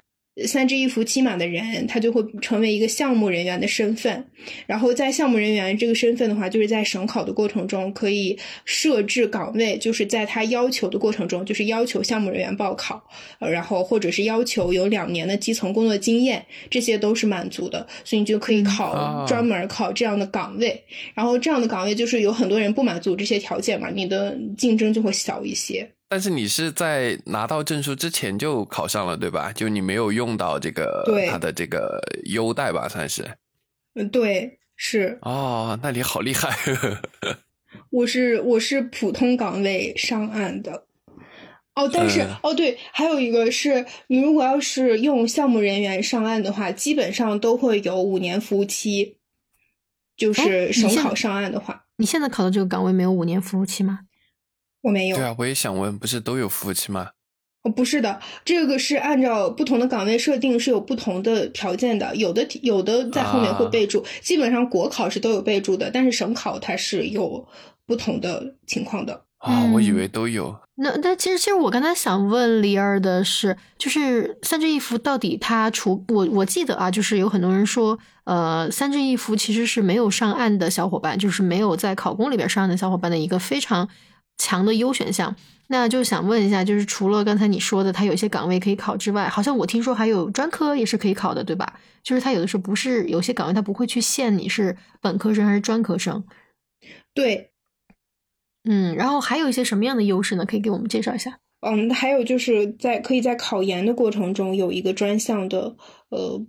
[0.47, 4.25] 三支一扶期满的人，他就会成为一个项目人员的身份。
[4.67, 13.01] 然后在项目人员这个身份的话，就是在省考的过程中可以设置岗位，就是在他要求的过程中，就是要求项目人员报考，
[13.39, 20.83] 呃，然后或者是要求有两年的基层工作经验，这些都是满足的，所以你就可以啊考专门考这样的岗位。
[21.15, 25.89] 然后这样的岗位就是有很多人不满足这些条件嘛，你的竞争就会小一些。
[26.15, 29.53] 但是你是在拿到证书之前就考上了，对吧？
[29.53, 33.37] 就你没有用到这个对它的这个优待吧，算是。
[33.97, 36.57] 嗯，对，是，哦，那你好厉害。
[37.91, 40.87] 我是我是普通岗位上岸的。
[41.75, 49.17] 哦，但是、嗯哦对，还有一个是你如果要是用项目人员上岸的话，基本上都会有五年服务期，
[50.17, 53.99] 就哎是省考上岸的话，你现在考的这个岗位没有五年服务期吗？
[54.85, 55.25] 我没有对。
[55.25, 57.09] 啊，我也想问，不是都有服务器吗？
[57.63, 67.49] 哦，不是的，这个是按照不同的岗位设定是有不同的条件的，有的有的在后面会啊备注，基本上国考是都有备注的，但是省考它是有
[67.87, 69.25] 不同的情况的。
[69.39, 70.55] 啊、我以嗯为都有。
[70.77, 83.89] 那但其实其实我刚才想问李二的是，就是三支一扶到底它除我我记得啊，就是有很多人说，呃，三支一扶其实是没有上岸的小伙伴，就是没有在考公里边上岸的小伙伴的一个非常
[84.39, 85.35] 强的优选项。
[85.69, 91.81] 那就想问一下，就是除了刚才你说的，它有一些岗位可以考之外，好像我听说还有专科也是可以考的，对吧？
[92.03, 96.23] 就是它有的时候不是有些岗位它不会去限你是本科生还是专科生，
[97.15, 97.51] 对，
[98.65, 100.45] 嗯，然后还有一些什么样的优势呢？
[100.45, 101.39] 可以给我们介绍一下。
[101.61, 105.75] 嗯，还有就是在可以在考研的过程中有一个专项的，
[106.11, 106.47] 呃，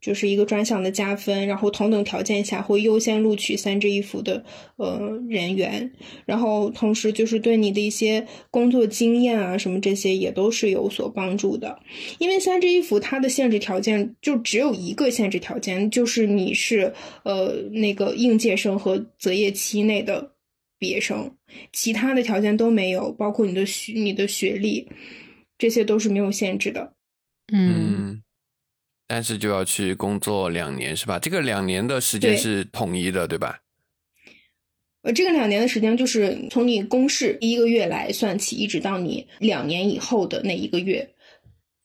[0.00, 4.44] 就是一个专项的加分，然后同等条件下会优先录取三支一扶的
[4.76, 5.90] 呃人员，
[6.24, 11.80] 然后同时就是对你的一些工作经验啊什么这些也都是有所帮助的，
[12.18, 16.92] 因为三支一扶它的限制条件就只有一个限制条件，就是你是
[17.24, 20.32] 呃那个应届生和择业期内的
[20.78, 21.34] 毕业生，
[21.72, 24.86] 其他的条件都没有，包括你的学、你的学历，
[25.58, 26.92] 这些都是没有限制的。
[27.52, 27.72] 嗯。
[27.74, 28.22] 嗯，
[29.06, 31.18] 但是就要去工作两年，是吧？
[31.18, 33.60] 这个两年的时间是统一的，对吧？
[35.02, 41.08] 呃，这个两年的时间就是从你公示第一个月来算起，一直到你两年以后的那一个月。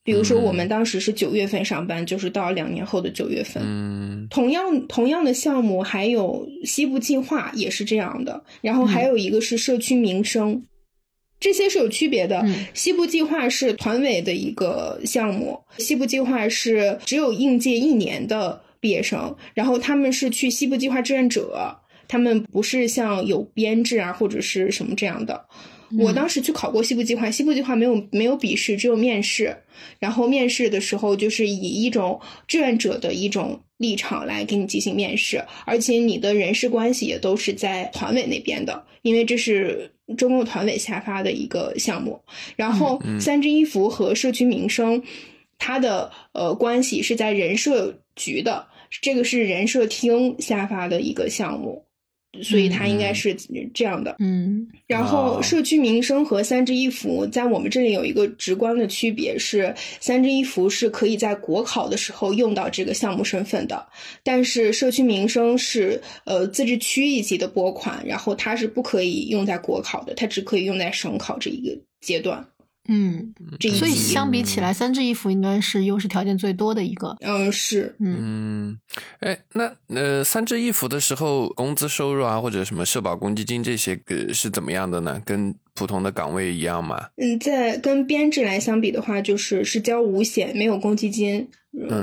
[0.03, 3.61] 比如说，我们嗯当时是九月份上班，就是到两年后的九月份。
[3.63, 10.65] 嗯同样同样的项目，还有西部计划也是这样的，然后还有一个是社区民生，
[11.41, 12.39] 这些是有区别的。
[12.45, 21.75] 嗯西部计划是团委的一个项目，西部计划是只有应届一年的毕业生，然后他们是去西部计划志愿者，
[22.07, 25.45] 他们不是像有编制啊或者是什么这样的。
[25.99, 29.53] 我当时去考过西部计划，西部计划没有没有笔试，只有面试。
[29.99, 42.22] 然后面试的时候，就是以一种志愿者的一种立场来给你进行面试，而且你的人事关系也都是在团委那边的，因为这是中共团委下发的一个项目。
[42.55, 45.03] 然后嗯三支一扶和社区民生。
[45.64, 48.66] 它的呃关系是在人社局的，
[48.99, 51.86] 这个是人社厅下发的一个项目。
[52.41, 53.36] 所以它应该是
[53.73, 63.86] 这样的，嗯，然后社区民生和三支一扶在我们这里有一个直观的区别是，三支一扶是可以在国考的时候用到这个项目身份的，
[64.23, 72.47] 但是社区民生是呃自治区一级的拨款，然后它是不可以用在国考的，它只可以用在省考这一个阶段。
[72.89, 73.34] 嗯，
[73.77, 77.15] 所以相比起来，三支一扶应该是优势条件最多的一个。
[77.21, 78.77] 嗯，是，嗯，
[79.19, 85.21] 哎，那呃，三支一扶的时候，工资收入啊，或者什么社保公积金这些个是怎么样的呢？
[85.23, 87.09] 跟普通的岗位一样吗？
[87.17, 91.47] 嗯，在跟编制来相比的话，就是是交五险，没有公积金，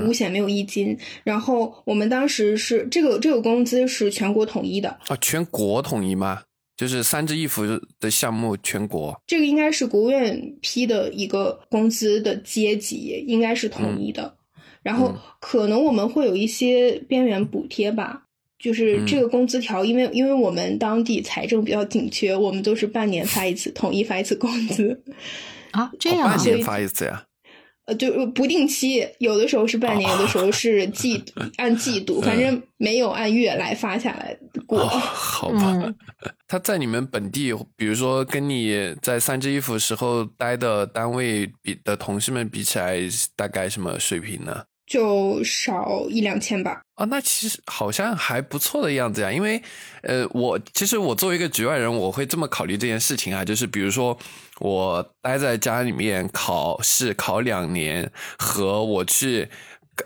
[0.07, 0.97] 五险没有一金。
[1.23, 6.43] 然后我们当时是这个这个工资是全国统一的啊，全国统一吗？
[6.79, 7.65] 就是三支一扶
[7.99, 14.37] 的项目，全国这个应该是国务院批的一个工资的阶级，应该是统一的。
[14.81, 18.23] 然后可能我们会有一些边缘补贴吧，
[18.57, 25.03] 就是这个工资条，因为因为我们当地财政比较紧缺，我们都是半年发一次，统一发一次工资
[25.71, 27.25] 啊，这样半年发一次呀。
[27.89, 31.23] 呃，就不定期，有的时候是半年，有的时候是季
[31.57, 34.37] 按季度，反正没有按月来发下来
[34.67, 34.85] 过。
[34.87, 35.75] 好吧，
[36.47, 42.99] 他在你们本地，比如说跟你在三支衣服时候待的单位比的同事们比起来，
[43.35, 44.63] 大概什么水平呢？
[44.85, 46.81] 就少一两千吧。
[46.95, 49.31] 啊，那其实好像还不错的样子呀。
[49.31, 49.61] 因为，
[50.01, 54.17] 呃，我其实我作为一个局外人，我会这么考虑这件事情啊，就是比如说
[54.59, 59.49] 我待在家里面考试考两年，和我去，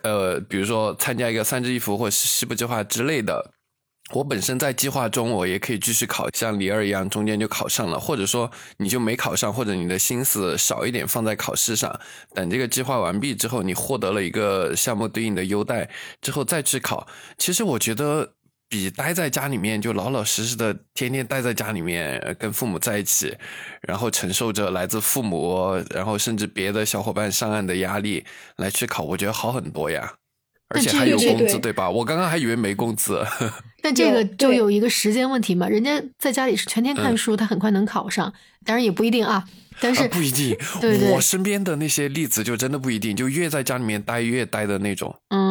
[0.03, 3.51] 呃，比如说参加一个三支一扶或是西部计划之类的。
[4.11, 11.99] 我本身在计划中，我也可以继续考，像李二一样，中间就考上了，或者说你就没考上，或者你的心思少一点放在考试上，
[12.35, 15.89] 等这个计划完毕之后，你获得了一个项目对应的优待
[16.21, 17.07] 之后再去考。
[17.39, 18.33] 其实我觉得
[18.73, 23.31] 比待在家里面就老老实实的天天待在家里面跟父母在一起，
[23.83, 30.13] 然后承受着来自父母，然后甚至别的小伙伴上岸的压力来去考，我觉得好很多呀。
[30.69, 31.87] 而且还有工资，对吧？
[31.87, 33.23] 我刚刚还以为没工资。
[33.83, 38.33] 但这个就有一个时间问题嘛，人家在家里是全天看书，他很快能考上，
[38.65, 39.47] 当然也不一定啊。
[39.79, 45.13] 但是不一定，对对，我身边的那些例子就真的不一定，就越在家里面待越待的那种。
[45.29, 45.42] 嗯，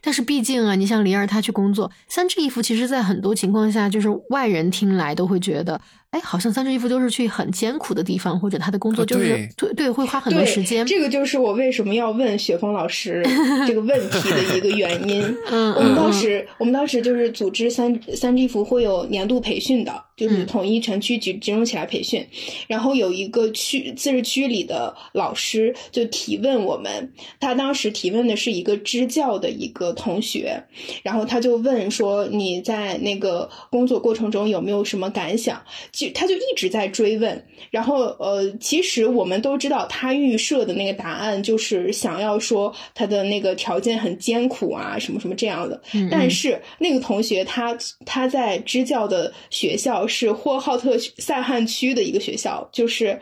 [0.00, 5.80] 但是毕竟啊，你像李二他去工作，三支一扶，其实在很多情况下，就是外人听来都会觉得。
[6.10, 10.84] 哎，好像三支一扶都是去很艰苦的地方，或者他的工作就是对对，会花很多时间。
[10.84, 13.22] 这个就是我为什么要问雪峰老师
[13.64, 15.22] 这个问题的一个原因。
[15.50, 22.26] 嗯，我们当时我们当时就是组织三三支一扶会有年度培训的，就是统一全区集集中起来培训。
[22.66, 30.64] 然后有一个区自治区里的老师就提问我们，他当时提问的是一个支教的一个同学，
[31.04, 35.62] 然后他就问说你在那个工作过程中有没有什么感想？
[36.08, 45.82] 他就一直在追问，然后呃，其实我们都知道，他预设的那个答案就是想要说他的那个条件很艰苦啊，什么什么这样的。
[46.10, 47.76] 但是那个同学他
[48.06, 53.20] 他在支教的学校是呼和浩特赛罕区的一个学校，就是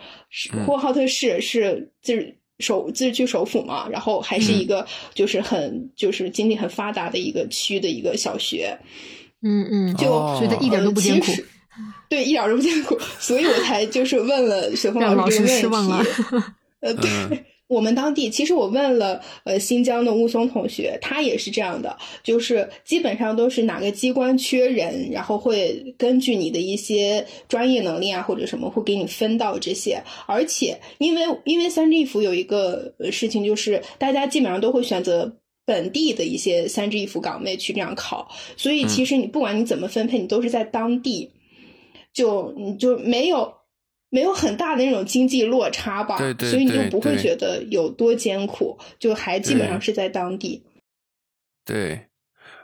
[0.64, 8.78] 呼和浩特市是就是首自治区首府嘛，然后还是一个就是很就是经济很发达的一个区的一个小学。
[9.40, 10.06] 嗯嗯，就
[10.36, 11.26] 所以他一点都不艰苦。
[12.08, 16.10] 对，一点都不艰苦，所以我才就是问了 雪峰老师这个问题。
[16.80, 17.10] 呃，对
[17.66, 30.02] 我们当地，其实我问了呃新疆的乌松同学，他也是这样的，就是基本上都是哪个机关缺人，然后会根据你的一些专业能力啊或者什么，会给你分到这些。
[30.26, 35.30] 而且因为因为三支一扶有一个事情，就是大家基本上都会选择
[35.66, 38.26] 本地的一些三支一扶岗位去这样考，
[38.56, 41.30] 所以其实你不管你怎么分配，你都是在当地。
[42.18, 43.54] 就你就没有
[44.10, 50.64] 没有很大的那种经济落差吧，所以你就不会觉得有多艰苦，就还基本上是在当地。
[51.64, 52.06] 对，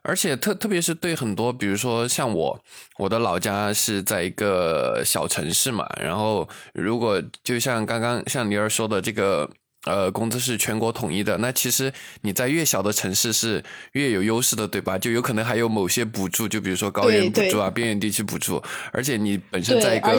[0.02, 2.60] 而且特特别是对很多，比如说像我，
[2.98, 9.48] 我的老家是在一个小城市嘛，然后如果就像刚刚像尼尔说的这个。
[9.84, 11.36] 呃，工资是全国统一的。
[11.38, 13.62] 那其实你在越小的城市是
[13.92, 14.98] 越有优势的，对吧？
[14.98, 18.62] 就有可能还有某些补助，就比如说高原补助啊、边远地区补助。
[18.92, 20.18] 而且你本身在一个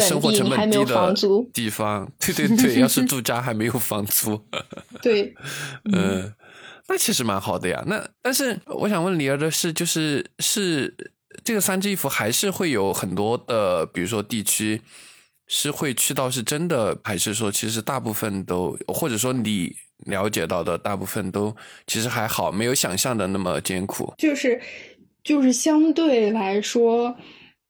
[0.00, 1.14] 生活成本低的
[1.52, 4.40] 地方，对对对，要是住家还没有房租，
[5.00, 5.34] 对，
[5.92, 6.32] 嗯，
[6.88, 7.82] 那其实蛮好的呀。
[7.86, 10.94] 那但是我想问李儿的是，就是是
[11.44, 14.82] 这个三支一扶还是会有很多的，比如说地区。
[15.46, 19.74] 是会去到是真的，还是说其实大部分都，或者说你
[20.06, 21.54] 了解到的大部分都
[21.86, 24.12] 其实还好，没有想象的那么艰苦。
[24.18, 24.60] 就是
[25.22, 27.16] 就是相对来说，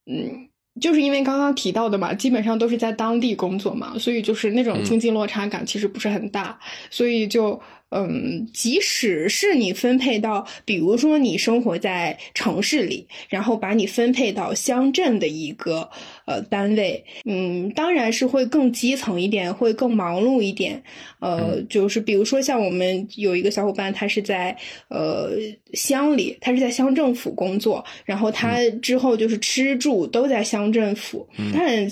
[0.06, 0.48] 嗯，
[0.80, 6.58] 就是因为刚刚提到的嘛，基本上都是在当地工作嘛，所以就是那种经济落差感其实不是很大，
[6.90, 7.60] 所以就。
[7.97, 15.88] 嗯，即使是你分配到，比如说你生活在城市里，然后把你分配到乡镇的一个
[16.26, 20.82] 呃单位，嗯，当然是会更基层一点，会更忙碌一点。
[21.20, 24.57] 呃，就是比如说像我们有一个小伙伴，他是在
[24.88, 25.30] 呃
[25.72, 31.88] 乡里，他是在乡政府工作，然后他之后就是吃住都在乡政府，但。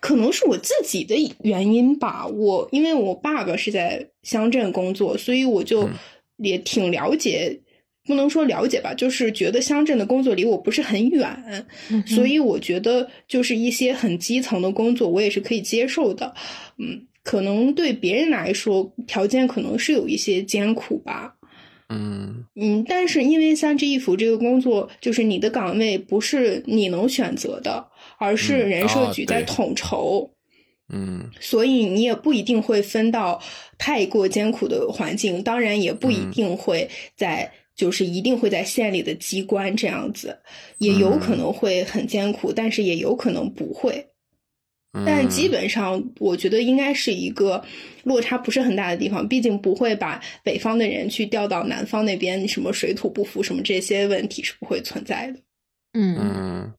[0.00, 5.88] 可能是我自己的原因吧，我因为我爸爸是在乡镇工作，所以我就
[6.36, 7.60] 也挺了解，
[8.04, 11.66] 不能说了解吧，就是觉得乡镇的工作离我不是很远，
[12.06, 16.34] 所以我觉得就是一些很基层的工作，我也是可以接受的。
[16.78, 21.34] 嗯，可能对别人来说，条件可能是有一些艰苦吧。
[21.88, 27.88] 嗯嗯，但是因为三支一扶这个工作，就是你的岗位不是你能选择的。
[28.18, 30.30] 而是人社局在统筹，
[30.88, 33.42] 嗯，所以你也不一定会分到
[33.76, 40.38] 太过艰苦的环境，当然也不一定会在，就是一定会在县里的机关这样子，
[40.78, 44.06] 也有可能会很艰苦，但是也有可能不会。
[45.04, 47.62] 但基本上，我觉得应该是一个
[48.04, 55.38] 落差不是很大的地方，毕竟不会把北方的人去调到南方那边，什么水土不服什么这些问题是不会存在的。
[55.92, 56.72] 嗯嗯。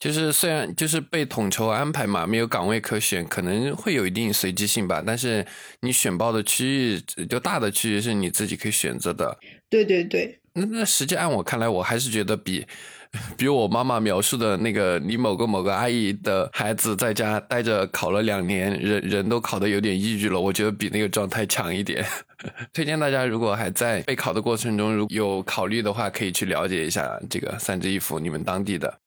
[0.00, 5.02] 就是虽然就是被统筹安排嘛，没有岗位可选，可能会有一定随机性吧。
[5.06, 5.46] 但是
[5.82, 9.38] 你选报的区域，就大的区域是你自己可以选择的。
[9.68, 10.40] 对对对。
[10.54, 12.66] 那那实际按我看来，我还是觉得比
[13.36, 22.04] 比我妈妈描述的那个你某个某个阿姨的孩子在家待着考了两年，人人都考得有点抑郁了，我觉得比那个状态强一点。
[22.72, 28.98] 推荐大家如果还在备考的过程中，如有考虑的话，可以去了解一下这个三支一扶你们当地的。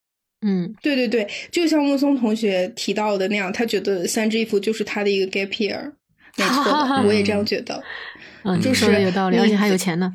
[0.43, 5.91] 嗯，对对对，就像木松同学提到的那样，他觉得三支衣服就是他的一个 gap year，
[6.37, 7.81] 没错， 我也这样觉得。
[8.43, 10.11] 嗯，就是有道理，而且还有钱呢。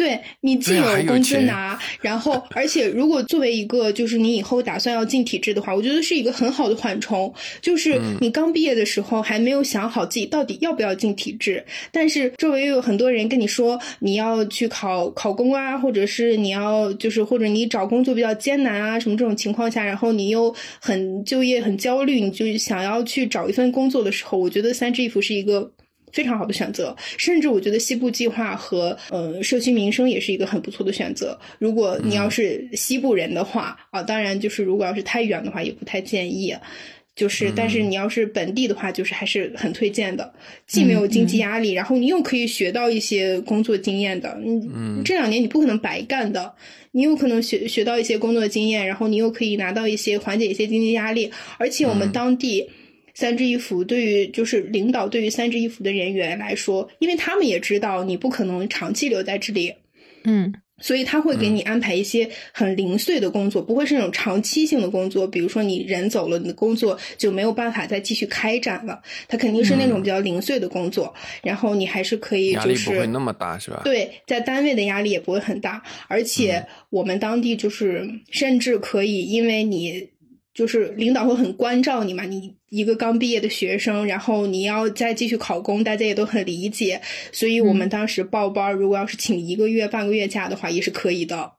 [0.00, 7.30] 对你既有工资拿，然后而且如果作为一个就是你以后打算要进体制的话，我觉得是一个很好的缓冲。
[7.60, 25.70] 就是你刚毕业的时候还没有想好自己到底要不要进体制，但是周围又有很多人跟你说你要去考考公啊，或者是你要就是或者你找工作比较艰难啊什么这种情况下，然后你又很就业很焦虑，你就想要去找一份工作的时候，我觉得三支一扶是一个。
[26.12, 31.38] 非常好的选择，甚至我觉得西部计划和呃社区民生也是一个很不错的选择。
[31.58, 36.54] 如果你要是西部人的话啊，当然就是如果要是太远的话，也不太建议。
[37.16, 40.32] 就是但是你要是本地的话，就是还是很推荐的。
[40.66, 44.40] 既没有经济压力，然后你又可以学到一些工作经验的。
[44.42, 46.54] 嗯，这两年你不可能白干的，
[46.92, 52.70] 你有可能学学到一些工作经验，然后你又可以拿到一些缓解一些经济压力，而且我们当地。
[53.20, 59.74] 三支一扶对于就是领导对于三支一扶的人员来说，因为他们也知道你不可能长期留在这里，
[60.24, 65.28] 嗯，所以他会给你安排一些很零碎的工作，不会是那种长期性的工作。
[65.28, 69.02] 比如说你人走了，你的工作就没有办法再继续开展了。
[69.28, 73.82] 他肯定是那种比较零碎的工作，然后你还是可以就是压力不会那么大，是吧？
[73.84, 80.08] 对，在单位的压力也不会很大，而且我们当地就是甚至可以，因为你。
[80.60, 87.00] 就是领导会很关照你嘛，你一个刚毕业的学生，然后你要再继续考公，大家也都很理解，
[87.32, 91.52] 所以我们当时报班，如果要是请一个月、半个月假的话，也是可以的。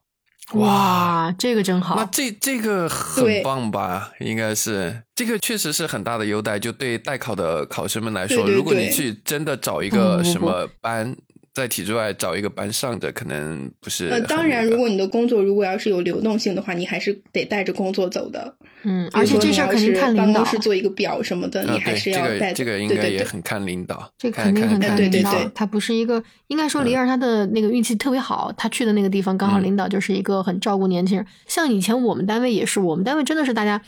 [0.54, 1.96] 哇，这个真好。
[1.96, 4.12] 那这这个很棒吧？
[4.20, 11.18] 应该是这个确实是很大的优待，就对代考的考生们来说，如果你去真的找一个什么班。
[11.54, 14.08] 在体制外找一个班上的可能不是。
[14.08, 18.56] 呃，当然，如果你的工作如果要是有流动性的话，你还是得带着工作走的。
[18.84, 20.46] 嗯，而且这事儿肯定看领导。
[20.52, 22.52] 是做一个表什么的，你还是要带。
[22.52, 24.12] 这个应该也很看领导。
[24.18, 25.50] 这肯定很看领导。
[25.56, 31.26] 他不是一个，应该说李二他的那个运气特别好，他去的那个地方刚好领导就是一个很照顾年轻人。
[31.48, 33.82] 像以前我们单位也是，我们单位真的是大家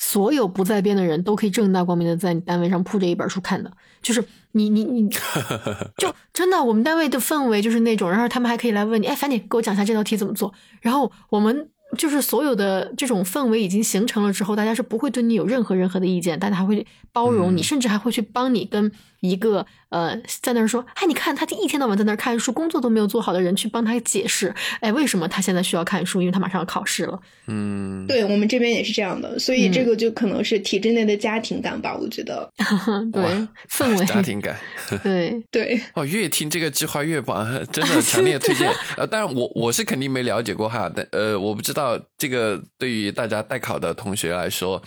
[0.00, 3.70] 所有不在编的人都可以正大光明的在你单位上铺着一本书看的，
[4.02, 4.24] 就是。
[4.52, 5.08] 你你你，
[5.96, 10.52] 就真的，我们单位的氛围就是那种，然后他们还可以来问你，哎，樊姐，给我讲一下这道题怎么做。
[10.80, 18.90] 然后我们就是所有的这种氛围已经形成了之后，大家是不会对你有任何任何的意见，大家还会包容你，甚至还会去帮你跟
[19.20, 26.20] 一个呃，在那儿说，哎，你看他一天到晚在那儿看书，工作都没有做好的人去帮他解释，哎，为什么他现在需要看书？
[26.20, 27.20] 因为他马上要考试了。
[27.46, 32.48] 嗯，对我们这边也是这样的，所以嗯这个就可能是体制内的家庭感吧，我觉得。
[33.12, 34.56] 对哇，氛围， 家庭感。
[35.02, 38.72] 对， 对，哦，越听这个计划越棒，真的强烈推荐。
[38.96, 44.80] 呃，当然我我是肯定没了解过哈，但呃，我不知道这个对于大家代考的同学来说，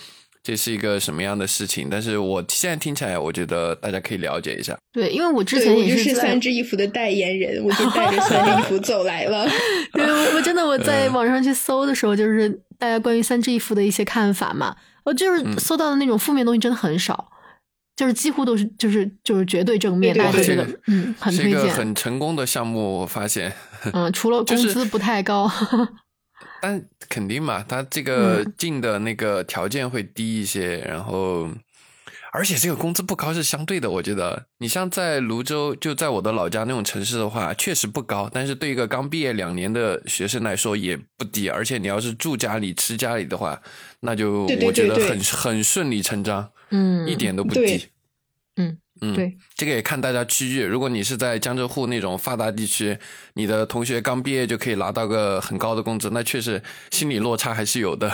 [0.44, 1.88] 这是一个什么样的事情。
[1.90, 4.78] 但是我现在听起来，我觉得大家可以了解一下。
[4.92, 9.48] 对，因为我之前我就是三只衣服的代言人，我就带着三只衣服走来了。
[9.94, 14.76] 对，我我真的我在网上去搜的时候，就是大家关于三只衣服的一些看法嘛，
[15.06, 17.32] 我就是嗯搜到的那种负面东西真的很少，
[17.96, 23.54] 就是几乎都是就是就是绝对正面，大家都觉得嗯很是一个推荐，很成功的项目，我发现。
[23.94, 25.50] 嗯，除了工资不太高，
[26.64, 28.54] 但肯定嘛，他这个嗯。
[28.58, 31.50] 进的那个条件会低一些，然后
[32.32, 34.46] 而且这个工资不高是相对的，我觉得。
[34.60, 43.62] 你像在泸州，就在我的老家那种城市的话，确实不高，但是对一个刚毕业两年的学生来说也不低，而且你要是住家里吃家里的话，
[44.00, 47.90] 那就我觉得很很顺理成章，嗯，一点都不低。
[49.04, 50.64] 嗯嗯，对，这个也看大家区域。
[50.64, 52.98] 如果你是在江浙沪那种发达地区，
[53.34, 58.10] 你的同学刚毕业就可以拿到个很高的工资，那确实心理落差还是有的。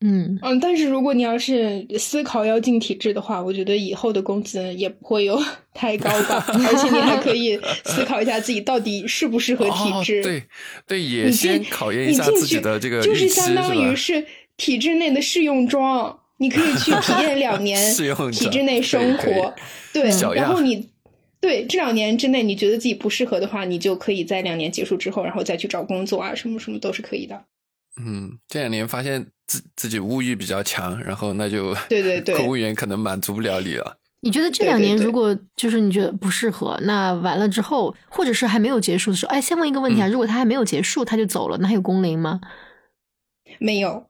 [0.00, 5.40] 嗯嗯，但是如果你要是思考要进体制的话，我觉得以后的工资也不会有
[5.72, 10.20] 太高吧， 而且你还可以思考一下自己到底适不适合体制。
[10.20, 10.42] 哦、对
[10.86, 13.96] 对，也先考验一下自己的这个就是，相当于？
[13.96, 14.26] 是
[14.58, 17.94] 体制内的试用装，你可以去体验两 年
[18.32, 19.54] 体制内生活，
[19.92, 20.90] 对，然后你。
[21.40, 27.44] 对，这两年之内你觉得自己不适合的话，你就可以在两年结束之后，然后再去找工作啊，什么什么都是可以的。
[28.02, 33.98] 嗯，这两年发现自自己物欲比较强，然后那就对对对 公务员可能满足不了你了。
[34.22, 42.40] 你觉得这两年如果就是你觉得不适合，那完了之后，或者是还没有结束的时候，哎，先问一个问题啊，嗯如果他还没有结束他就走了，那还有工龄吗？
[43.58, 44.06] 没有，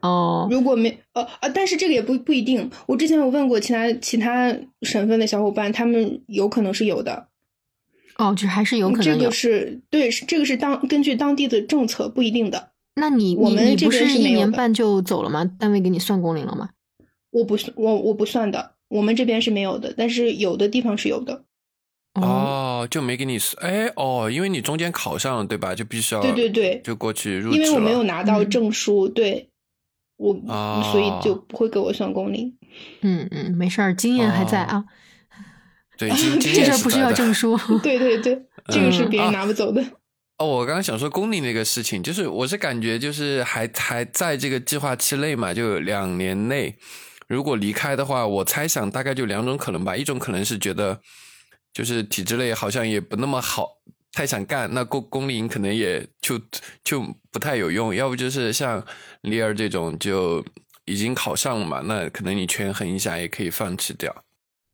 [0.00, 2.70] 哦，如果没呃呃，但是这个也不不一定。
[2.86, 7.28] 我之前有问过其他其他省份的小伙伴，他们有可能是有的。
[8.16, 9.18] 哦，就还是有可能有。
[9.18, 12.70] 这个是对，是这个是当根据当地的政策不一定的。
[12.96, 15.44] 那你我们你你不这边是一没有的年半就走了吗？
[15.58, 16.70] 单位给你算工龄了吗？
[17.30, 21.44] 我不算我我不算的，我们这边是没有的，但是有的地方是有的。
[22.14, 25.74] 哦，就没给你哎哦，因为你中间考上了对吧？
[25.74, 29.48] 就必须要对对对，就过去入职因为我没有拿到嗯证书，对
[30.18, 32.54] 我、哦所以就不会给我算工龄。
[33.00, 34.84] 嗯嗯，没事儿，经验还在啊。
[35.98, 37.58] 对，经经这事儿不需要是在的证书。
[37.82, 39.82] 对对对， 这个是别啊人拿不走的。
[40.36, 46.76] 哦，我刚刚想说工龄那个事情，就是我是感觉就是还还在这个计划期内嘛，就两年内，
[47.26, 51.00] 如果离开的话，我猜想大概就两种可能吧，一种可能是觉得
[51.72, 53.66] 就是体制内好像也不那么好，
[54.12, 56.40] 太想干，那工工龄可能也就
[56.82, 58.84] 就不太有用，要不就是像
[59.22, 60.44] 李尔这种就
[60.86, 64.24] 已经考上了嘛，那可能你权衡一下也可以放弃掉。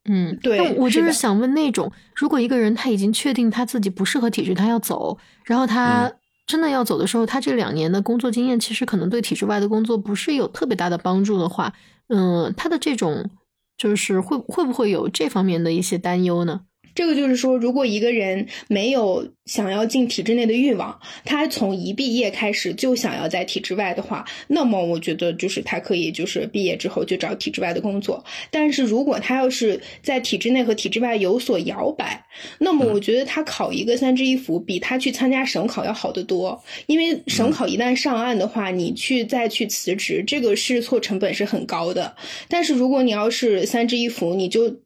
[0.07, 6.15] 嗯，对那我就是想问那种，如果一个人他已经确定他自己不适合体制，他要走，然后他嗯
[6.47, 11.73] 真的要走的时候，他这两年的工作经验其实可能对体制外的工作不是有特别大的帮助的话，
[12.07, 13.31] 嗯，他的这种
[13.77, 16.61] 就是会会不会有这方面的一些担忧呢？
[16.95, 28.23] 这个就是说，如果一个人没有想要进体制内的欲望，他从一毕业开始就想要在体制外的话，那么我觉得就是他可以就是毕业之后就找体制外的工作。
[28.49, 32.25] 但是如果他要是在体制内和体制外有所摇摆，
[32.59, 36.63] 那么我觉得他考一个三支一扶比他去参加省考要好得多。
[36.87, 42.15] 因为省考一旦上岸的话，你去再去辞职，这个试错成本是很高的。
[42.47, 44.77] 但是如果你要是三支一扶，你就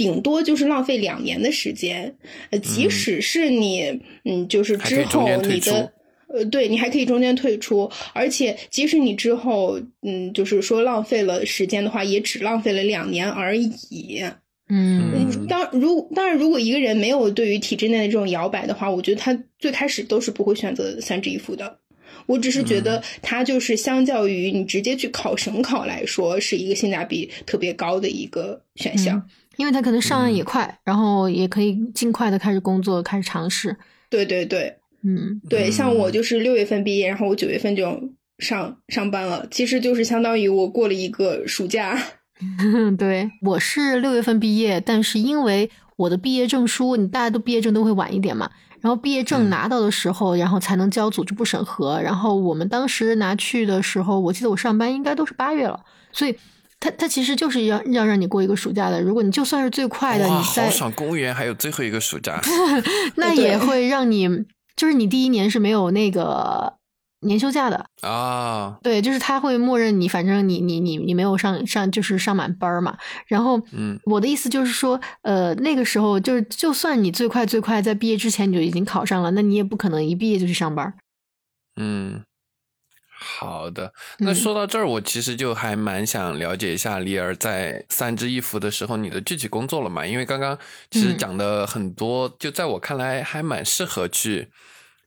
[0.00, 2.16] 顶多就是浪费两年的时间。
[2.48, 5.92] 呃，即使是你，嗯，就是之后你的。
[6.32, 14.22] 呃，对你还可以中间退出，而且即使你之后，嗯，就是说浪费了时间的话，也只浪费了两年而已。
[14.68, 21.78] 嗯嗯当如当然，如果一个人没有对于体制内的这种摇摆的话，我觉得他最开始都是不会选择三支一扶的。
[22.26, 29.18] 我只是觉得他就是相较于你直接去考省考来说，是一个性价比特别高的一个选项。
[29.18, 29.30] 嗯
[29.60, 30.44] 因为他可能上岸也嗯。
[30.46, 33.76] 快，然后也可以尽快的开始工作，开始尝试。
[34.08, 35.38] 对对对嗯。
[35.50, 36.12] 对，像我嗯。
[36.12, 37.84] 就是六月份毕业，然后我九月份就
[38.38, 42.02] 上上班了，其实就是相当于我过了一个暑假。
[42.96, 48.50] 对，我是六月份毕业，但是因为我的毕业证书，你大家都毕业证都会晚一点嘛，
[48.80, 49.50] 然后毕业证嗯。
[49.50, 56.34] 拿到的时候，然后才能交组织部审核，然后我们当时拿去的时候，我记得我上班应该都是八月了，所以
[56.80, 59.00] 他他其实就是要要让你过一个暑假的。
[59.00, 60.92] 如果你就算是最快的，你在好爽！
[60.92, 62.40] 公务员还有最后一个暑假
[63.16, 64.26] 那也会让你，
[64.74, 66.74] 就是你第一年是没有那个
[67.20, 67.84] 年休假的。
[68.00, 72.96] 啊，对，就是他会默认你，反正你你你你没有上上就是上满班嘛。
[73.26, 80.94] 然后，嗯，我的意思就是说，呃，那个时候就是就算你最快最快在毕业之前你就已经考上了，那你也不可能一毕业就去上班。
[81.78, 82.22] 嗯，
[83.22, 83.92] 好的。
[84.18, 90.06] 那嗯说到这儿，我其实就还蛮想了解一下李儿在三支衣服的时候你的具体工作了嘛？
[90.06, 90.58] 因为刚刚
[90.90, 94.48] 其实嗯讲的很多，就在我看来还蛮适合去，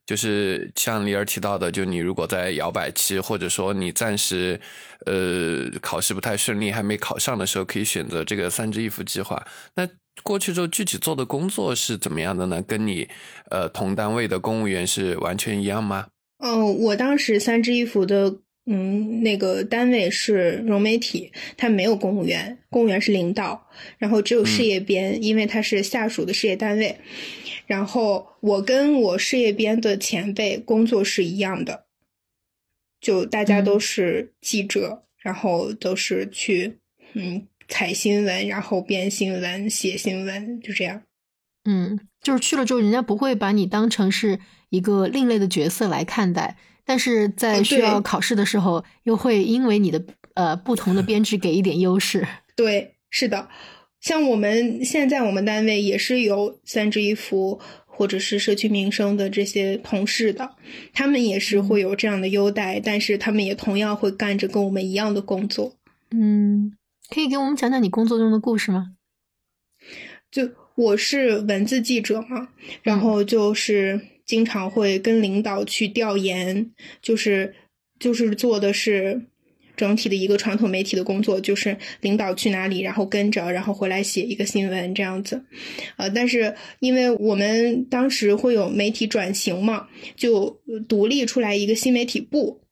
[0.05, 4.61] 就是像李儿提到的，就你如果在摇摆期，或者说你暂时
[5.07, 9.43] 呃考试不太顺利，还没考上的时候，可以选择这个三支衣服计划。
[9.74, 9.89] 那
[10.22, 12.61] 过去之后具体做的工作是怎么样的呢？
[12.61, 13.09] 跟你
[13.49, 16.05] 呃同单位的公务员是完全一样吗？
[16.45, 26.97] 嗯，我当时三支衣服的嗯那个单位是融媒体，它没有公务员，公务员是领导，然后只有事业编，因为它是下属的事业单位。
[27.65, 31.85] 然后我跟我事业编的前辈工作是一样的，
[32.99, 36.79] 就大家都是记者，然后都是去
[37.13, 41.03] 嗯采新闻，然后编新闻、写新闻，就这样。
[41.63, 44.39] 嗯，就是去了之后，人家不会把你当成是
[44.74, 50.03] 一个另类的角色来看待，但是在嗯需要考试的时候，又会因为你的
[50.34, 52.28] 呃不同的编制给一点优势。
[52.57, 53.47] 对，是的，
[54.01, 60.55] 像我们现在我们单位也是有三支一扶或者是社区民生的这些同事的，
[60.91, 65.76] 他们也是会有这样的优待，但是他们也同样会干着跟我们一样的工作。
[66.09, 66.74] 嗯，
[67.13, 68.95] 可以给我们讲讲你工作中的故事吗？
[70.32, 72.47] 就我是文字记者嘛，
[72.82, 76.71] 然后就是经常会跟领导去调研，
[77.01, 77.53] 就是
[77.99, 79.28] 就是做的是
[79.76, 85.43] 整体的一个传统媒体的工作，就是领导去哪里，然后跟着，然后回来写一个新闻这样子。
[85.97, 92.62] 呃，但是因为我们当时会有媒体转型嘛，就独立出来一个新媒体部。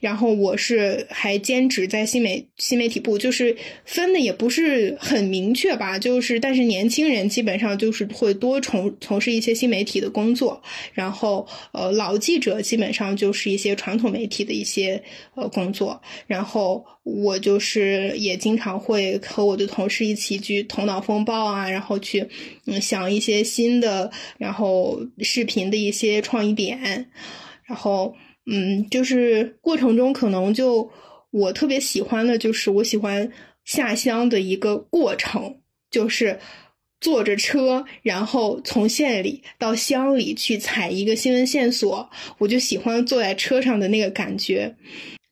[0.00, 10.60] 然后我是还兼职在新媒新媒体部，就是分的也不是很明确吧，就是但是年轻人基本上就是会多从从事一些新媒体的工作，
[10.92, 15.02] 然后呃老记者基本上就是一些传统媒体的一些
[15.34, 22.28] 呃工作，然后我就是也经常会和我的同事一起去头脑风暴啊，然后去
[22.66, 27.08] 嗯想一些新的，然后视频的一些创意点，
[27.64, 28.14] 然后。
[28.46, 30.90] 嗯，就是过程中可能就
[31.30, 33.30] 我特别喜欢的就是我喜欢
[33.64, 36.38] 下乡的一个过程，就是
[37.00, 44.76] 坐着车，然后从县里到乡里去采一个新闻线索，我就喜欢坐在车上的那个感觉。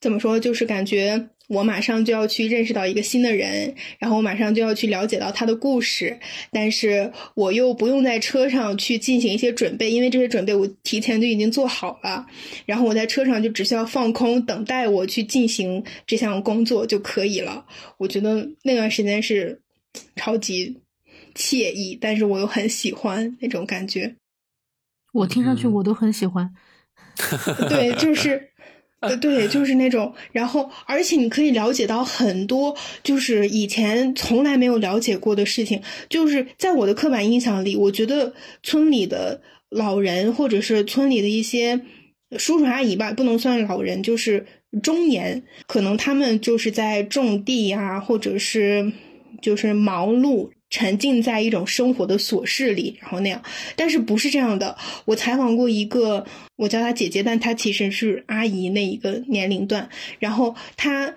[0.00, 0.38] 怎么说？
[0.40, 6.16] 就是感觉我马上就要去认识到一个新的人，然后我马上就要去了解到他的故事，
[6.52, 12.24] 但是我又不用在车上去进行一些准备，因为这些准备我提前就已经做好了。
[12.66, 17.66] 然后我在车上就只需要放空，等待我去进行这项工作就可以了。
[17.98, 19.60] 我觉得那段时间是
[20.14, 20.76] 超级
[21.34, 24.14] 惬意，但是我又很喜欢那种感觉。
[25.12, 26.54] 我听上去嗯我都很喜欢。
[27.68, 28.49] 对，就是。
[29.08, 35.80] 呃，对，就是那种，然后，而且你可以了解到很多，就是以前从来没有了解过的事情。
[36.10, 39.40] 就是在我的刻板印象里，我觉得村里的
[39.70, 41.80] 老人或者是村里的一些
[42.36, 44.44] 叔叔阿姨吧，不能算老人，就是
[44.82, 48.92] 中年，可能他们就是在种地呀、或者是
[49.40, 50.50] 就是忙碌。
[50.70, 53.42] 沉浸在一种生活的琐事里，然后那样，
[53.76, 54.78] 但是不是这样的。
[55.04, 56.24] 我采访过一个，
[56.56, 59.90] 我叫她姐姐，但她其实是阿姨那一个年龄段。
[60.20, 61.14] 然后她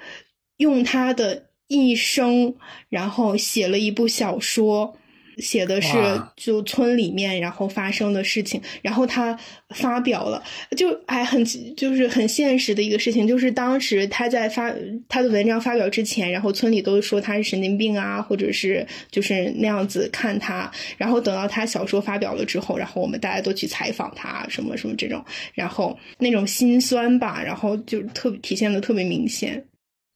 [0.58, 2.56] 用她的一生，
[2.90, 4.98] 然后写了一部小说，
[5.38, 5.90] 写的是
[6.36, 9.38] 就村里面然后发生的事情，然后他
[9.70, 10.44] 发表了，
[10.78, 11.44] 就还很
[11.76, 14.74] 就是很现实的一个事情，就是当时他在发
[15.08, 25.24] 他的文章发表之前，然后村里都说他是神经病啊，或者是就是那样子看他，然后等到他小说发表了之后，然后我们大家都去采访他，什么什么这种，
[25.54, 29.64] 然后那种心酸吧，然后就特别体现的特别明显。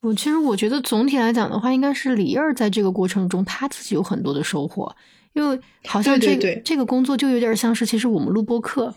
[0.02, 4.96] 我其实我觉得总体来讲的话，应该是李二在这个过程中他自己有很多的收获，
[5.34, 8.94] 因为好像这对对对这个工作就有点像是其实我们录播课。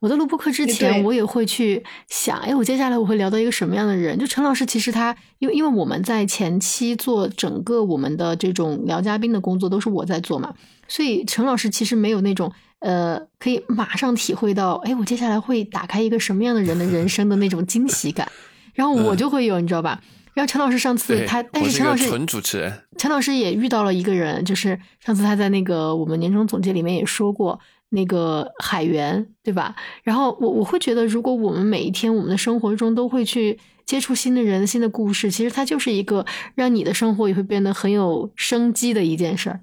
[0.00, 4.18] 我在录播课之前，我也会去想，哎，我接下来我会聊到一个什么样的人？
[4.18, 10.52] 就陈老师，其实他因为因为我们在前期做整个我们的这种聊嘉宾的工作都是我在做嘛，
[10.88, 18.28] 所以陈老师其实没有那种呃可以马上体会到，哎，我接下来会打开一个什么样的人的人生的那种惊喜感。
[18.74, 20.00] 然后我就会有，你知道吧？
[20.34, 27.60] 然后陈老师上次他，但是陈老师纯主持人，陈老师也遇到了一个人，就是上次他在那个我们年终总结里面也说过，
[27.90, 29.76] 那个海源，对吧？
[30.02, 36.24] 然后我我会觉得，如果我们每一天我们的生活中都会去接触新的人、新的故事，其实它就是一个
[36.54, 39.60] 让你的生活也会变得很有生机的一件事儿。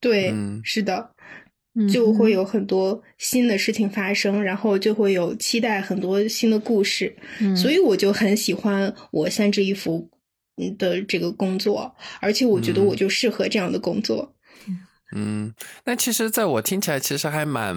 [0.00, 1.45] 对，嗯是的，嗯
[1.92, 10.08] 就会有很多新的事情发生，然后就会有期待很多新的故事，嗯所以我就很喜欢我三支衣服
[10.56, 12.86] 嗯的这个工作，而且我觉得嗯。
[12.86, 14.34] 我就适合这样的工作。
[15.14, 15.52] 嗯，
[15.84, 17.76] 那其实在我听起来，其实还蛮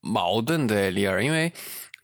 [0.00, 1.52] 矛盾的，李尔，因为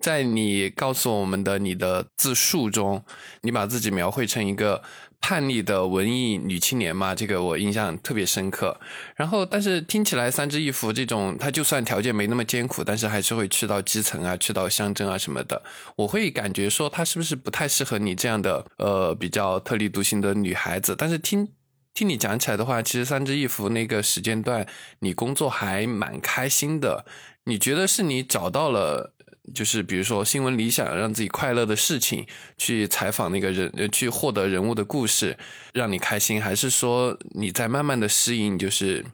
[0.00, 3.04] 在你告诉我们的你的自述中，
[3.42, 4.82] 你把自己描绘成一个
[5.26, 8.78] 叛逆的文艺女青年嘛，这个我印象特别深刻。
[9.16, 15.62] 然后，但是听起来三支一扶这种，他就算条件没那么艰苦，但是还是会去到基层啊，去到乡镇啊什么的。
[15.96, 20.94] 我会感觉说，他是不是不太适合你这样的呃比较特立独行的女孩子？
[20.94, 21.48] 但是听。
[21.94, 24.66] 听你讲起来的话，其实三只一扶那个时间段，
[24.98, 27.06] 你工作还蛮开心的。
[27.44, 29.13] 你觉得是你找到了，
[29.52, 32.26] 就是比如说新闻理想，让自己快乐的事情，
[32.56, 35.36] 去采访那个人，去获得人物的故事，
[35.72, 39.04] 让你开心，还是说你在慢慢的适应，就是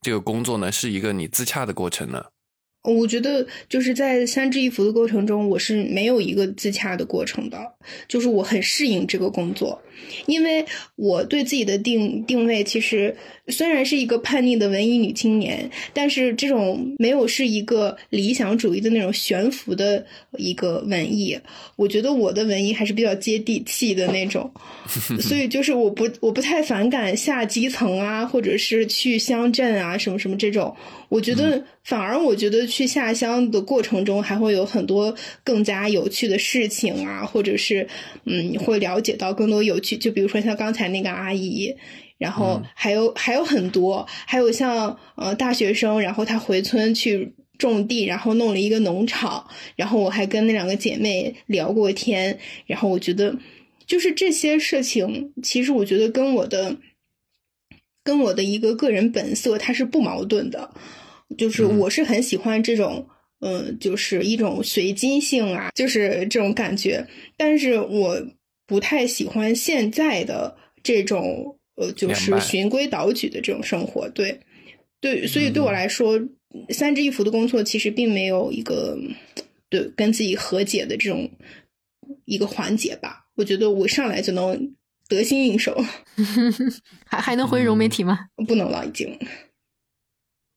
[0.00, 2.24] 这个工作呢，是一个你自洽的过程呢？
[2.84, 7.74] 我觉得就是在三支一扶的过程中，我是没有一个自洽的过程的，
[8.06, 9.82] 就是我很适应这个工作，
[10.26, 10.64] 因为
[10.96, 13.14] 我对自己的定定位其实
[13.48, 20.04] 虽然是一个叛逆的文艺女青年，但是这种没有是一个理想主义的那种悬浮的
[20.36, 21.38] 一个文艺，
[21.76, 24.50] 我觉得我的文艺还是比较接地气的那种，
[25.20, 30.74] 所以就是我不我不太反感下基层啊，或者是去乡镇啊什么什么这种，
[31.08, 37.88] 我觉得反而我觉得去下乡的过程中还会有很多更加有趣的事情啊，或者是
[38.24, 41.74] 嗯会了解到更多有趣，就比如说像刚才那个阿姨。
[42.18, 52.36] 然后还有、还有很多，还有像呃大学生，然后他回村去种地，然后弄了一个农场，然后我还跟那两个姐妹聊过天，
[52.66, 53.38] 然后我觉得
[53.86, 56.76] 就是这些事情，其实我觉得跟我的
[58.02, 60.74] 跟我的一个个人本色它是不矛盾的，
[61.38, 63.06] 就是嗯我是很喜欢这种。
[63.40, 67.06] 嗯，就是一种随机性啊，就是这种感觉。
[67.36, 68.20] 但是我
[68.68, 74.08] 不太喜欢现在的这种呃，就是循规蹈矩的这种生活。
[74.10, 74.38] 对，
[75.00, 76.20] 对，所以对我嗯来说，
[76.68, 78.96] 三支一扶的工作其实并没有一个
[79.70, 81.30] 对跟自己和解的这种
[82.26, 83.24] 一个环节吧。
[83.36, 84.74] 我觉得我上来就能
[85.08, 85.74] 得心应手，
[87.06, 88.26] 还还能回融媒体吗？
[88.46, 89.18] 不能了，已经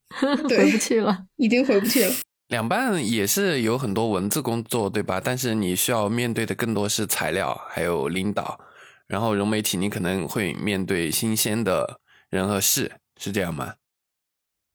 [0.50, 1.26] 对回不去了。
[1.38, 2.14] 已经回不去了。
[2.52, 5.22] 两半也是有很多文字工作，对吧？
[5.24, 8.60] 但是你需要面对的更多是材料，还有领导。
[9.08, 13.76] 然后融媒体，你可能会面对新鲜的人和事，是这样吗？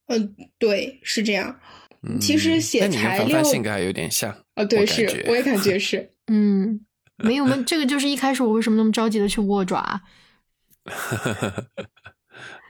[0.06, 1.60] 嗯，对，是这样。
[2.00, 6.14] 嗯，其实写那你跟材料凡凡性格还有点像啊，对，我是，我也感觉是。
[6.32, 6.80] 嗯，
[7.16, 10.00] 没有，我们这个就是一开始我为什么那么着急的去握爪？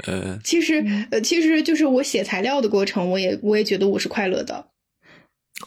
[0.06, 4.72] 呃， 其实，呃，其实就是我写材料的过程，我也我也觉得我是快乐的。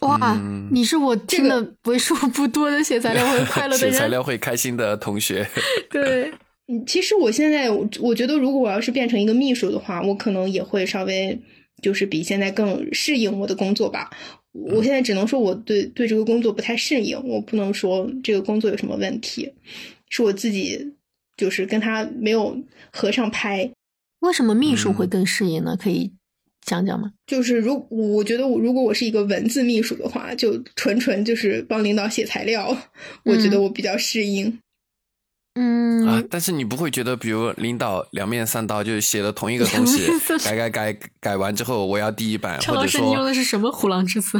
[0.02, 4.08] 哇，嗯你是我这真的为数不多的写材料会快乐的 写材。
[4.08, 5.46] 料会开心的同学，
[5.90, 6.32] 对，
[6.68, 11.38] 嗯，其实我现在我我觉得，如果我要是变成一个秘书的话，我可能也会稍微
[11.82, 14.10] 就是比现在更适应我的工作吧。
[14.52, 19.52] 我现在只能说我对对这个工作不太适应，我不能说这个工作有什么问题，
[20.08, 20.94] 是我自己
[21.36, 22.56] 就是跟他没有
[22.92, 23.70] 合上拍。
[24.20, 25.76] 为什么秘书会嗯更适应呢？
[25.76, 26.12] 可以
[26.62, 27.10] 讲讲吗？
[27.26, 32.76] 就是如我觉得我如果我是一个文字秘书的话，就纯纯就是帮领导写材料，
[33.24, 34.58] 我觉得我比较适应。
[35.54, 40.06] 嗯，啊，但是你不会觉得，比如领导两面三刀，就是写了同一个东西
[40.44, 44.38] 改改改改完之后，我要第一版，或者陈老师，你用的是什么虎狼之词？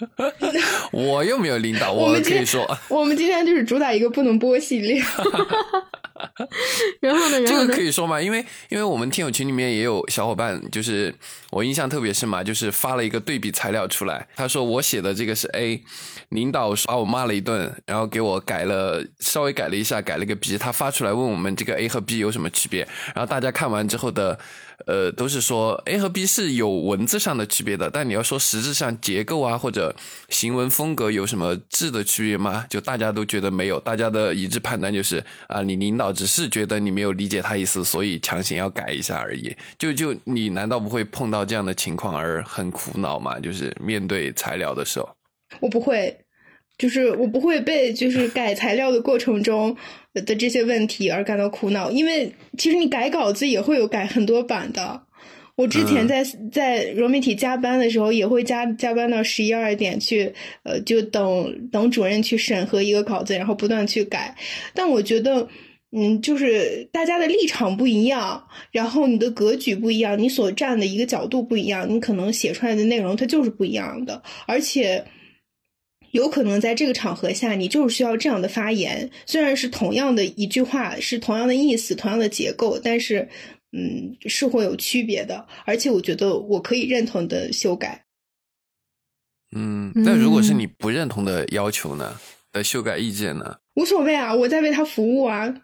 [0.92, 5.02] 我又没有领导，我们可以说我们今天就是主打一个不能播系列。
[7.00, 7.44] 然后呢？
[7.44, 7.82] 这个可？
[7.82, 11.14] 以说吗，因为因为我们听友群里面也有小伙伴，就是
[11.50, 15.82] 我印象特别深嘛，就是发了一个对比材料出来，他说我写的这个是 A，
[16.30, 24.38] 领导把我骂了一顿，然后给我改了稍微改了一下，改了个 B，他发出来问我们这个 A 和 B 有什么区别，然后大家看完之后的
[24.86, 29.94] 呃都是说 A 和 B 是有文字上的区别的，但你要说实质上结构啊或者
[30.28, 32.64] 行文风格有什么质的区别吗？
[32.70, 39.54] 就大家都觉得没有，大家的一致判断就是啊，你领导只是觉得你没有理解他意思，所以强行要改一下而已。
[39.78, 43.38] 就就你难道不会碰到这样的情况而很苦恼吗？
[43.40, 45.08] 就是面对材料的时候，
[45.60, 46.16] 我不会，
[46.78, 49.76] 就是我不会被就是改材料的过程中
[50.14, 55.02] 的这些问题而感到苦恼，因为其实你改稿子也会有改很多版的。
[55.56, 64.36] 我之前在在融媒体加班的时候，也会加加班到十一二点去，呃，就等等主任去审核一个稿子，然后不断去改。
[64.72, 65.48] 但我觉得，
[65.90, 75.04] 嗯，就是大家的立场不一样，然后你的格局不一样，你所站的一个角度不一样，你可能写出来的内容它就是不一样的，而且。
[76.18, 79.08] 有可能在这个场合下，你就是需要这样的发言。
[79.24, 83.28] 虽然是同样的一句话，是同样的意思、同样的结构，但是，
[83.70, 85.46] 嗯，是会有区别的。
[85.64, 88.04] 而且，我觉得我可以认同的修改。
[89.54, 92.18] 嗯，那如果是你不认同的要求呢？
[92.52, 93.58] 的修改意见呢？
[93.76, 95.54] 无所谓啊，我在为他服务啊。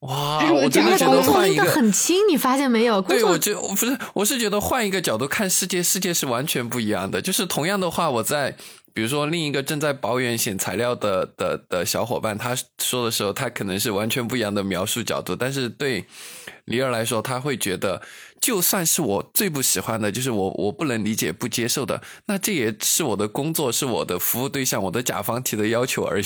[0.00, 3.02] 哇， 我真的觉得换一个很轻，你发现没有？
[3.02, 7.20] 对，我觉不是，我是觉得换一个角度看世界，世界是完全不一样的。
[7.20, 8.56] 就是同样的话，我在。
[8.92, 15.36] 比如说，另一个正在保远写材料的的的小伙伴，他说的时候，他可能是完全不一样的描述角度。
[15.36, 16.04] 但是对
[16.64, 18.02] 李儿来说，他会觉得，
[18.40, 26.24] 就算是我最不喜欢的，就是我我不能理解、不接受的，那这也是我的工作，是我的服务对象，我的甲方提的要求而已。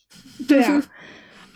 [0.46, 0.82] 对啊。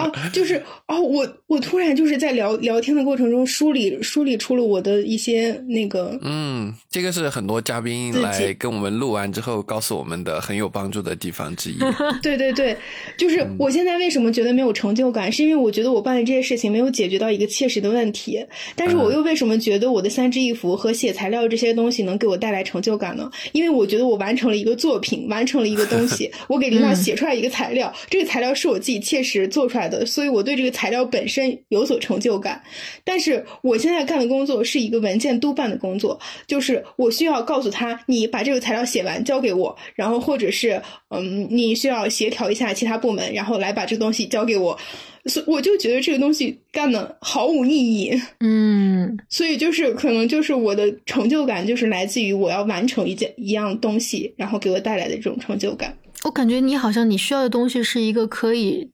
[0.01, 11.79] 哦，就是哦，我我突然就是在聊聊天的过程中梳理梳理出了我的一些那个，嗯，这个是很多嘉宾来跟我们录完之后告诉我们的很有帮助的地方之一。
[12.23, 12.77] 对对对，
[13.17, 18.45] 就是我现在为什么觉得没有成就感，是因为我觉得我办的这些事情没有解决到一个切实的问题。
[18.75, 23.31] 但是我又为什么觉得我的三支一扶和写材料这些东西能给我带来成就感呢？
[23.53, 29.90] 因为我觉得我完成了一个作品，完成了一个东西， 我给领导写出来一个材料，这个材料是我自己切实做出来的。
[30.07, 32.63] 所以我对这个材料本身有所成就感，
[33.05, 44.79] 但是我现在干的工作是一个文件督办的工作，就是我需要告诉他，你把这个材料写完交给我，然后或者是嗯，你需要协调一下其他部门，然后来把这个东西交给我，
[45.27, 55.97] 所我就觉得这个东西干的毫无意义， 嗯，所以就是可能就是我的成就感就是来自于我要完成一件一样东西，然后给我带来的这种成就感。
[56.23, 58.91] 我感觉你好像你需要的东西是一个可以。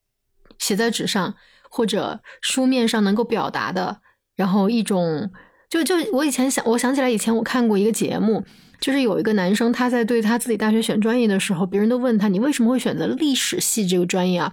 [0.58, 1.34] 写在纸上
[1.70, 4.00] 或者书面上能够表达的，
[4.34, 5.30] 然后一种
[5.68, 8.44] 就就我以前想，我想起来以前我看过一个节目，
[8.80, 14.52] 就是有一个男生他在对他自己大学选专业的时候，别人都问他你为什么会选择历史系这个专业啊？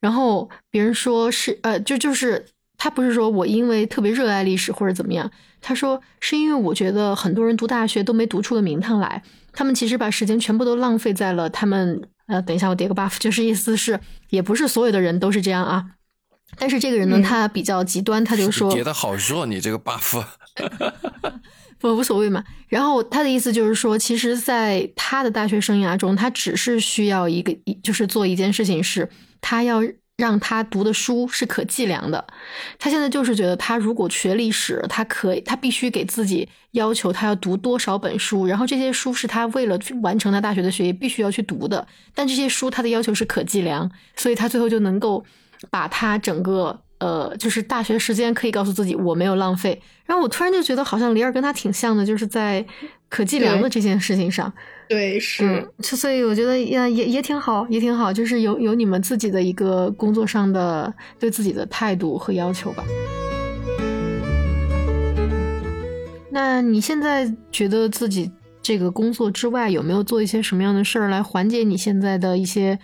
[0.00, 2.46] 然后别人说是呃，就就是
[2.78, 9.22] 他不是说我因为特别热爱历史或者怎么样，他说是因为我觉得很多人读大学都没读出个名堂来，
[9.52, 12.00] 他们其实把时间全部都浪费在了他们。
[12.28, 13.98] 呃，等一下，我叠个 buff，就是意思是，
[14.28, 15.82] 也不是所有的人都是这样啊。
[16.58, 20.22] 但是这个人呢，他比较极端，他就说叠的好弱，你这个 buff，
[21.80, 22.44] 不无所谓嘛。
[22.68, 29.08] 然后他的意思就是说，其实，在他的大学生涯中，他只是需要一个，就是做一件事情，是
[29.40, 29.80] 他要。
[30.18, 32.26] 让他读的书是可计量的，
[32.76, 45.24] 他现在就是觉得，他如果学历史，他可以，他必须给自己要求，他要读多少本书，然后这些书是他为了去完成他大学的学业必须要去读的，但这些书他的要求是可计量，所以他最后就能够
[45.70, 49.80] 把他整个呃，就是大学时间可以告诉自己我没有浪费。
[50.04, 52.66] 然后我突然就觉得，好像李尔跟他挺像的，就是在
[53.08, 54.52] 可计量的这件事情上。
[54.88, 62.82] 对，是，所以我觉得也也也挺好，也挺好，就是有有你们自己的一个工作上的对自己的态度和要求吧。
[66.30, 68.30] 那你现在觉得自己
[68.62, 72.78] 这个工作之外，有没有做一些什么样的事儿来缓解你现在的一些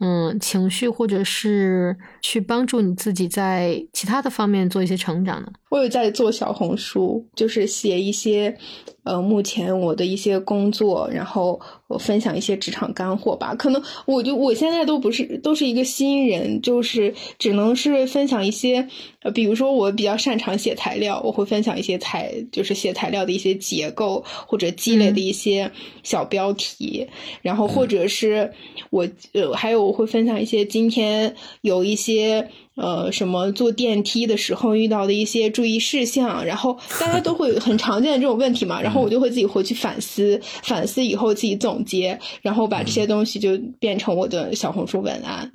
[0.00, 5.52] 嗯情绪，或者是去帮助你自己在其他的方面做一些成长呢？
[5.68, 8.56] 我有在做小红书，就是写一些。
[9.02, 11.58] 呃，目前我的一些工作，然后
[11.90, 13.52] 我分享一些职场干货吧。
[13.56, 18.86] 可能我就我现在都不是都是一个新人，就是只能是分享一些，
[19.22, 25.68] 呃，比如说我比较擅长写材料，我会分享一些材，就是写材料的一些结构或者积累的一些
[26.04, 27.08] 小标题，
[27.42, 28.52] 然后或者是
[28.90, 32.48] 我呃还有我会分享一些今天有一些。
[32.80, 45.52] 呃，什么坐电梯的时候遇到的一些注意事项，然后大家都会很常见的这种问题嘛， 然后我就会自己回去反思，反思以后自己总结，然后把这些东西就变成我的小红书文案。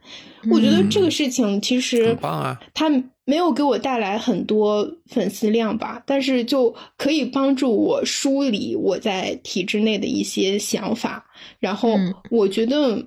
[0.51, 2.87] 我觉得这个事情其实很棒啊，它
[3.25, 11.25] 没有给我带来很多粉丝量吧，但是就可以帮助我梳理我在体制内的一些想法，
[11.59, 11.97] 然后
[12.29, 13.03] 我觉得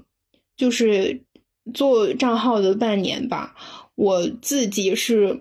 [0.57, 1.23] 就是
[1.73, 3.55] 做账号的半年吧。
[3.99, 5.41] 我自己是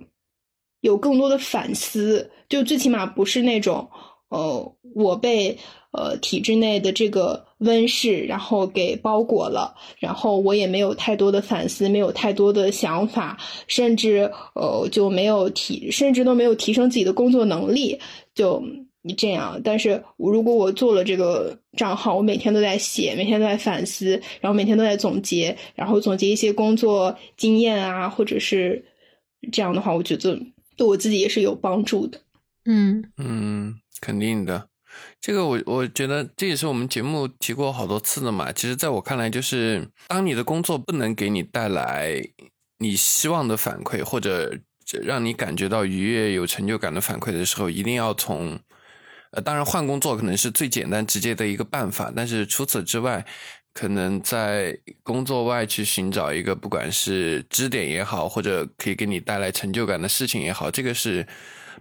[0.82, 3.88] 有更多的反思，就最起码不是那种，
[4.30, 5.56] 呃，我被
[5.92, 13.38] 呃体制内的这个温室，然后给包裹了，然后我也没有太多的反思，没有太多的想法，
[13.68, 18.00] 甚至呃就没有提，甚至都没有提升自己的工作能力，
[18.34, 18.64] 就
[19.14, 19.60] 这样。
[19.64, 24.12] 但是我如果我做了这个账号，我每天都在写，每天都在反思，
[24.42, 28.84] 然后每天都在总结，然后总结一些工作经验啊，或者是
[29.52, 30.40] 这样的话，我觉得
[30.76, 32.20] 对我自己也是有帮助的。
[32.66, 34.68] 嗯嗯，肯定的。
[35.22, 38.52] 这个我我觉得这也是我们节目提过好多次的嘛。
[38.52, 42.20] 其实，在我看来，就是当你的工作不能给你带来
[42.80, 44.58] 你希望的反馈，或者
[45.04, 48.58] 让你感觉到愉悦、有成就感的反馈的时候，一定要从
[49.32, 52.12] 呃，当然换工作可能是最简单直接的一个办法。
[52.16, 53.26] 但是除此之外，
[53.74, 61.28] 可能在工作外去寻找一个不管是支点也好，或者可以给你带来成就感的事情也好，这个是。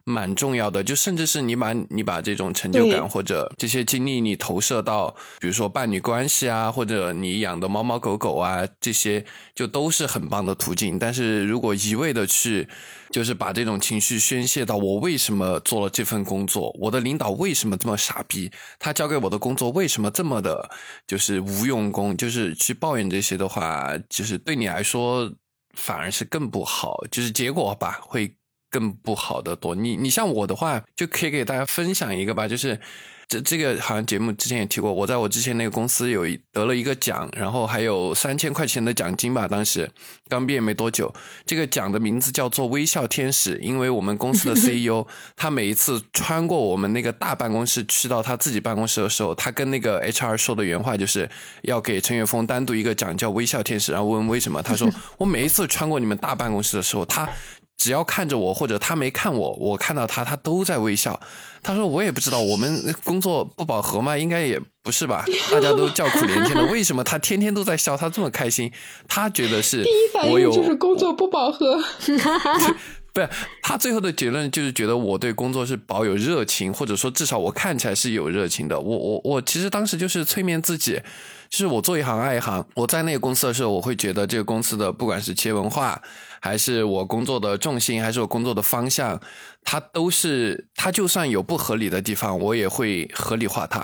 [0.08, 10.96] 蛮重要的，就甚至是你把你把这种成就感或者这些经历，你投射到比如说伴侣关系啊，或者你养的猫猫狗狗啊，这些就都是很棒的途径。
[10.96, 12.68] 但是如果一味的去，
[13.10, 20.70] 就是把这种情绪宣泄到我为什么做了这份工作，我的领导为什么这么傻逼，他交给我的工作为什么这么的，
[21.08, 25.28] 就是无用功，就是去抱怨这些的话，就是对你来说
[25.74, 28.32] 反而是更不好，就是结果吧会。
[28.76, 32.78] 更不好的多，你你像我的话，就可以给大家分享一个吧，就是
[33.26, 39.90] 这这个好像节目之前也提过，我在我之前那个公司有得了一个奖，然后还有三千块钱的奖金吧，当时
[40.28, 41.10] 刚毕业没多久，
[41.46, 51.28] 这个奖的名字叫做微笑天使，因为我们公司的 CEO 他每一次穿过我们那个大办公室去到他自己办公室的时候，他跟那个 HR 说的原话就是
[51.62, 54.88] 要给陈远峰单独一个奖叫微笑天使，然后问为什么，他说
[55.18, 57.28] 我每一次穿过你们大办公室的时候，他。
[57.76, 61.20] 只要看着我，或者他没看我，我看到他，他都在微笑。
[61.62, 64.16] 他说：“我也不知道，我们工作不饱和吗？
[64.16, 65.24] 应该也不是吧？
[65.50, 67.96] 大家都叫苦连天的，为什么他天天都在笑？
[67.96, 68.70] 他这么开心，
[69.08, 71.82] 他觉得是第一反应就是工作不饱和。
[73.12, 73.28] 不是
[73.62, 78.78] 他最后的结论就是觉得我对工作是保有热情，或者说至少我看起来是有热情的。
[78.78, 81.00] 我我我其实当时就是催眠自己，
[81.48, 82.64] 就是我做一行爱一行。
[82.74, 86.00] 我在那个公司的时候，我会觉得这个公司的不管是企业文化。”
[86.46, 89.20] 还是我工作的重心，还是我工作的方向，
[89.64, 93.80] 它都是它就算有不合理的地方，我也会合理化它。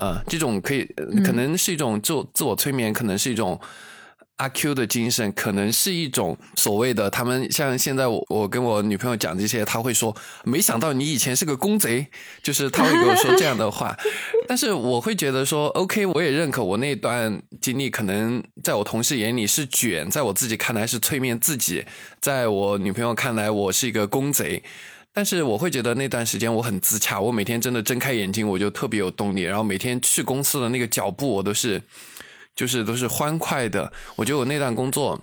[0.00, 0.84] 啊，这种可以
[1.24, 3.60] 可能是一种自自我催眠，可能是一种。
[4.38, 10.14] 阿 Q 的精神可能是一种所谓的，他们像现在我我跟我女朋友讲这些，他会说
[10.44, 12.06] 没想到你以前是个公贼，
[12.42, 13.96] 就是他会跟我说这样的话。
[14.48, 21.84] 但是我会觉得说，OK，我也认可我那段经历，可能在我同事眼里是卷，在我自己看来是催眠自己，
[22.20, 24.62] 在我女朋友看来我是一个公贼。
[25.12, 31.82] 但是我会觉得那段时间我很自洽，我每天真的睁开眼睛我就特别有动力，然后每天去公司的那个脚步我都是。
[32.56, 35.20] 就是都是欢快的，我觉得我那段工作，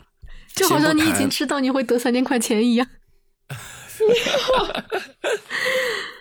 [0.53, 2.87] 就好像你已经知道你会得三千块钱一样。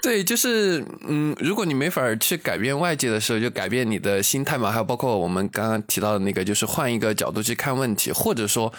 [0.05, 4.71] 对，就是嗯，如果你没法去改变外界的时候，就改变你的心态嘛。
[4.73, 8.73] 还有包括我们刚刚提到的那个，就是换一个角度去看问题，或者说，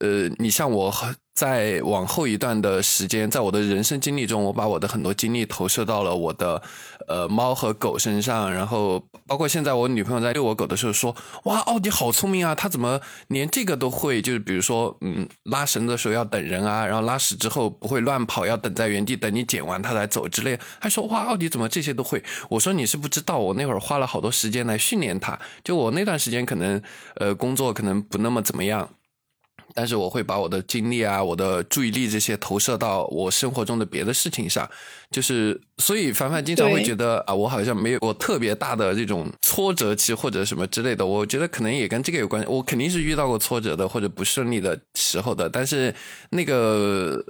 [0.00, 0.92] 呃，你像我。
[1.34, 6.62] 在往后一段的时间，在我的人生经历中，我把我的很多精力投射到了我的
[7.06, 11.14] 呃猫和狗身上，然后包括现在我女朋友在遛我狗的时候说
[11.44, 14.22] ：“哇，奥迪好聪明啊，它怎么连这个都会？
[14.22, 25.38] 就是比如说，嗯，拉绳的时候要等人啊，然后拉屎之后不会乱跑，要等在原地等你捡完它才走之类。”还说：“哇，奥迪怎么这些都会？”我说：“你是不知道，我那会儿花了好多时间来训练它。
[25.62, 26.82] 就我那段时间可能
[27.16, 28.88] 呃工作可能不那么怎么样。”
[29.74, 34.70] 但是我会把我的精力啊，我的注意力这些投射到我生活中的别的事情上，
[35.10, 41.04] 就是所以凡凡经常会觉得啊，我好像没有我特别大的这种挫折期或者什么之类的。
[41.04, 42.48] 我觉得可能也跟这个有关系。
[42.48, 45.92] 我肯定是遇到过挫折的或者不顺利的时候的，但是
[46.30, 47.20] 那个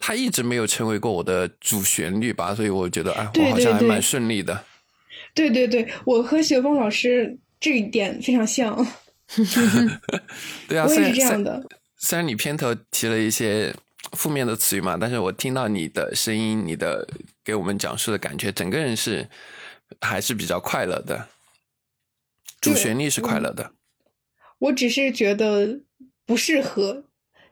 [0.00, 2.52] 他一直没有成为过我的主旋律吧。
[2.52, 4.64] 所以我觉得啊，我好像还蛮顺利的。
[5.34, 8.84] 对对对，我和雪峰老师这一点非常像。
[10.68, 11.64] 对啊，我也是这样的。
[11.98, 13.74] 虽然你片头提了一些
[14.12, 17.08] 负面的词语嘛，但是我听到你的声音，你的
[17.42, 19.28] 给我们讲述的感觉，整个人是
[20.00, 21.28] 还是比较快乐的，
[22.60, 23.72] 主旋律是快乐的。
[24.58, 25.80] 我只是觉得
[26.24, 27.04] 不适合，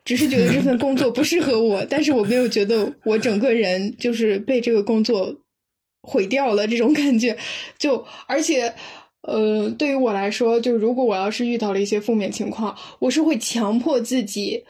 [0.05, 5.41] 只是觉得这份工作不适合我， 但是我没有觉得我整个人就是被这个工作
[6.03, 7.37] 毁掉了这种感觉。
[7.79, 8.75] 就而且。
[9.27, 14.63] 呃，对于我来说，就如果我要是遇到了一些负面情况，我是会强迫自己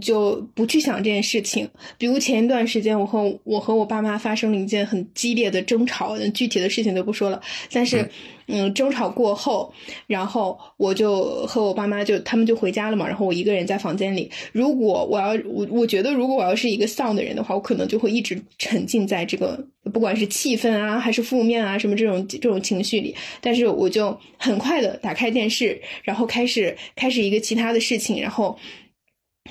[0.00, 1.68] 就不去想这件事情。
[1.98, 7.40] 比如前一段时间，我和我和我爸妈发生了一件很激烈的争吵，具体的事情就不说了。
[7.70, 8.08] 但是，
[8.46, 9.72] 嗯，争吵过后，
[10.06, 14.30] 然后我就和我爸妈就他们就回家了嘛，然后我一个人在房间里。
[14.52, 23.14] 如果我要我我觉得，如果我要是一个丧的人的话，我可能就会一直沉浸在这个不管是气氛啊，还是负面啊，什么这种这种情绪里。
[23.40, 28.58] 但是我就很快的打开电视，然后开始开始一个其他的事情，然后。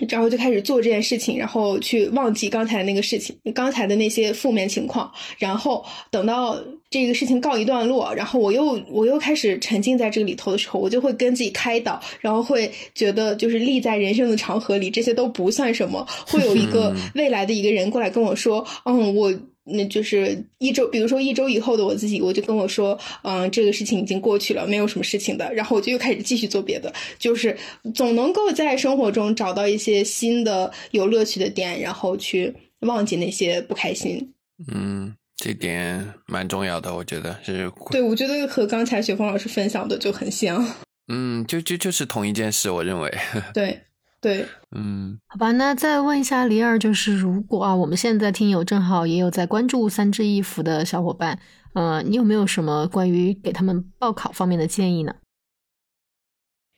[0.09, 5.11] 然后就开始做这件事情，然后去忘记刚才那个事情，刚才的那些负面情况。
[5.37, 6.59] 然后等到
[6.89, 16.05] 这个事情告一段落，然后我又我又开始沉浸在这个里头的时候，我就会跟自己开导，然后会觉得就是立在人生的长河里，这些都不算什么。
[16.25, 19.31] 会有一个未来的一个人过来跟我说：“嗯，我。”
[19.65, 25.53] 那就是一周，比如说一周以后的我自己，我就跟我说，嗯，这个事情已经过去了，没有什么事情的。
[25.53, 27.57] 然后我就又开始继续做别的，就是
[27.95, 34.33] 总能够在生活中找到一些新的有乐趣的点，然后去忘记那些不开心。
[34.71, 37.71] 嗯，这点蛮重要的，我觉得是。
[37.91, 40.65] 对，我觉得和刚才雪峰老师分享的就很像。
[41.07, 43.13] 嗯，就就就是同一件事，我认为。
[43.53, 43.79] 对。
[44.23, 51.37] 对，嗯，好吧，那再问一下李二，就是如果啊，我们现在听友正好也有在关注三只一服的小伙伴，
[51.73, 55.15] 呃，你有没有什么关于给他们报考方面的建议呢？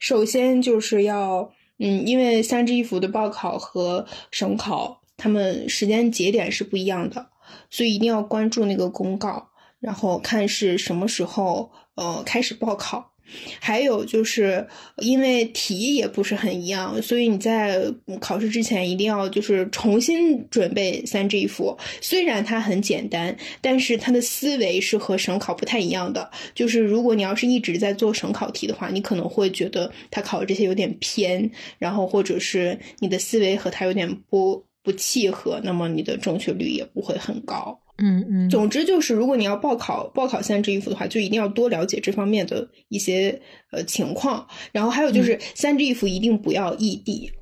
[0.00, 7.28] 首先就是要，嗯，因为三只一服的报考和省考，他们时间节点是不一样的，
[7.70, 13.12] 所以一定要关注那个公告，然后看是什么时候，呃，开始报考。
[13.60, 14.66] 还有就是，
[14.98, 17.82] 因为题也不是很一样，所以你在
[18.20, 21.76] 考试之前一定要就是重新准备三 G 符。
[22.00, 26.30] 虽然它很简单，但是它的思维是和省考不太一样的。
[26.54, 37.80] 就是如果你要是一直在做省考题的话，你可能会觉得它考的这些有点偏，然后或者是你的思维和它有点不不契合，那么你的正确率也不会很高。
[37.98, 43.40] 嗯嗯，总之就是，如果你要报考报考三支衣服的话，就一定要多了解这方面的一些
[43.70, 44.46] 呃情况。
[44.70, 47.32] 然后还有就是，三支衣服一定不要异地，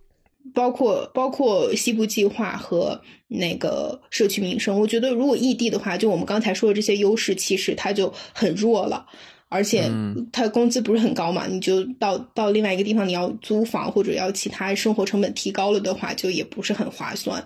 [0.55, 4.79] 包括包括西部计划和那个社区民生。
[4.79, 9.05] 我觉得如果异地的话，就我们刚才说的这些优势，其实它就很弱了，
[9.49, 9.91] 而且
[10.31, 17.45] 它工资不是很高嘛，你就到到另外一个地方，你要租房或者要其他生活成本提高了的话，就也不是很划算，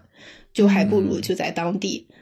[0.52, 2.06] 就还不如就在当地。
[2.10, 2.14] 嗯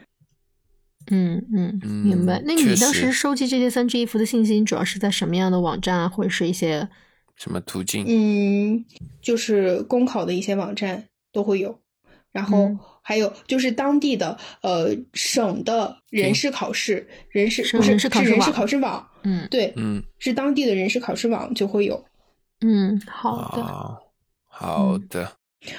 [1.09, 2.41] 嗯嗯，明白。
[2.45, 6.87] 那你当时收集这些三 G 衣服的信息，主要是在什么样的网站啊，或者是一些
[7.35, 8.05] 什么途径？
[8.07, 8.85] 嗯，
[9.21, 11.79] 就是公考的一些网站都会有，
[12.31, 18.09] 然后还有就是当地的呃省的人事考试，人事不是是人事
[18.51, 22.03] 考试网，嗯，对，嗯，是当地的人事考试网就会有。
[22.61, 23.63] 嗯，好的，
[24.47, 25.31] 好的。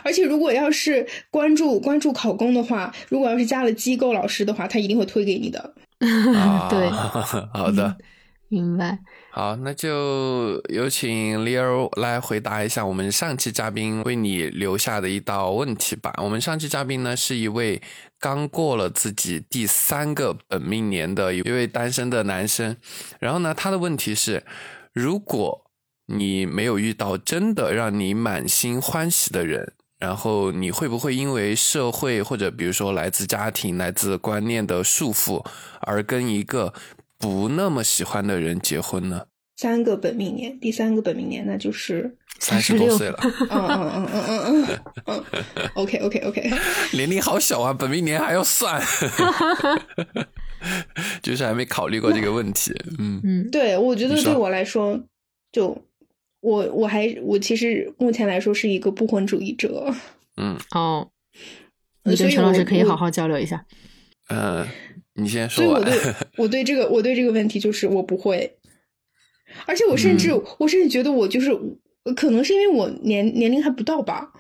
[0.02, 5.74] 而且，如果要是关注关注考公的话，如果要是加了机构老师的话，他一定会推给你的。
[6.68, 6.90] 对，
[7.54, 7.96] 好的，
[8.48, 8.98] 明白。
[9.30, 16.12] 好，那就有请 Leo 来回答一下我们上期嘉宾为你留下的一道问题吧。
[16.18, 17.80] 我们上期嘉宾呢是一位
[18.18, 22.76] 刚过了自己第三个本命年的一位单身的男生，
[23.20, 24.44] 然后呢，他的问题是，
[24.92, 25.64] 如果。
[26.10, 35.44] 你没有遇到真的让你满心欢喜的人，然后你会不会因为社会或者比如说来自家庭、来自观念的束缚，
[35.80, 36.72] 而跟一个
[37.18, 39.26] 不那么喜欢的人结婚呢？
[39.56, 43.18] 三个本命年，第三个本命年那就是 三十多岁了。
[43.22, 44.66] 嗯嗯嗯嗯嗯嗯
[45.06, 45.70] 嗯。
[45.74, 46.50] OK OK OK。
[46.96, 48.80] 年龄好小啊，本命年还要算，
[51.20, 52.72] 就是还没考虑过这个问题。
[52.98, 54.98] 嗯嗯，对，我觉得对我来说
[55.52, 55.84] 就。
[56.48, 59.94] 我我还我其实目前来说是一个不婚主义者，
[60.36, 61.10] 嗯哦，
[62.04, 63.66] 你跟陈老师可以好好交流一下。
[64.28, 64.66] 呃，
[65.14, 65.62] 你先说。
[65.62, 65.94] 所以我对
[66.38, 68.56] 我对这个我对这个问题就是我不会，
[69.66, 71.50] 而且我甚至我甚至觉得我就是
[72.16, 74.32] 可能是因为我年年龄还不到吧，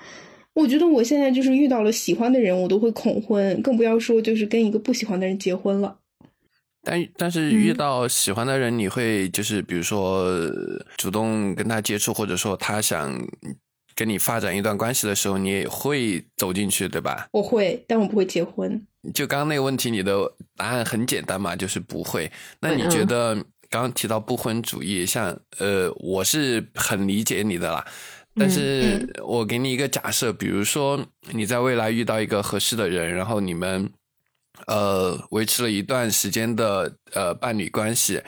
[0.54, 5.98] 我觉得我现在就是遇到了喜欢的人我都会恐婚，更不要说就是跟一个不喜欢的人结婚了。
[6.88, 10.26] 但但是遇到喜欢的人，你会就是比如说
[10.96, 13.14] 主动跟他接触，或者说他想
[13.94, 17.28] 跟你发展一段关系的时候，你也会走进去，对吧？
[17.32, 18.82] 我会，但我不会结婚。
[19.12, 20.16] 就刚刚那个问题，你的
[20.56, 22.30] 答案很简单嘛，就是不会。
[22.60, 23.34] 那你觉得
[23.68, 27.84] 刚刚提到不婚主义，像呃，我是很理解你的啦。
[28.34, 30.98] 但是我给你一个假设，比如说
[31.32, 33.90] 你在未来遇到一个合适的人，然后你们。
[34.68, 38.22] 呃，维持了一段时间的呃伴侣关系，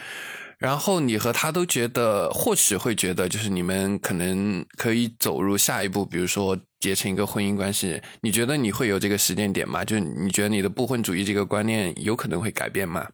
[0.58, 8.00] 然后你和他都觉得，或许会觉得，就是你们可能可以走入下一步，比如说结成一个婚姻关系。
[8.22, 9.84] 你觉得你会有这个时间点吗？
[9.84, 13.08] 就是你觉得你的不婚主义这个观念有可能会改变吗？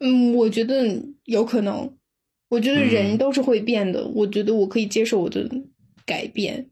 [0.00, 1.92] 嗯，我觉得有可能。
[2.48, 5.50] 我觉得人都是会变的，我觉得我可以接受我的
[6.04, 6.68] 改变。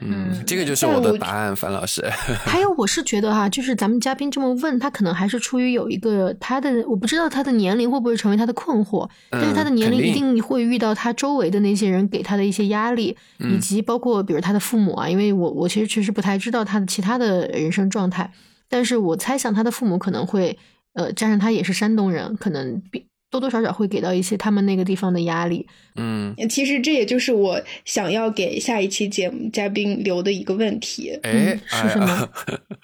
[0.00, 2.02] 嗯，这个就是我的答案，樊老师。
[2.44, 18.30] 还有，我是觉得哈，就是咱们嘉宾这么问他，可能还是出于有一个他的，我不知道他的年龄会不会成为他的困惑，但是他的年龄一定会遇到他周围的那些人给他的一些压力，以及包括比如他的父母啊，因为我我其实确实不太知道他的其他的人生状态，
[18.68, 20.58] 但是我猜想他的父母可能会，
[20.94, 23.06] 呃，加上他也是山东人，可能比。
[23.30, 32.28] 多多少少会给到一些他们那个地方的压力，嗯，其实这也就是我想要给下一期节目嘉宾留的一个问题，哎，是什么？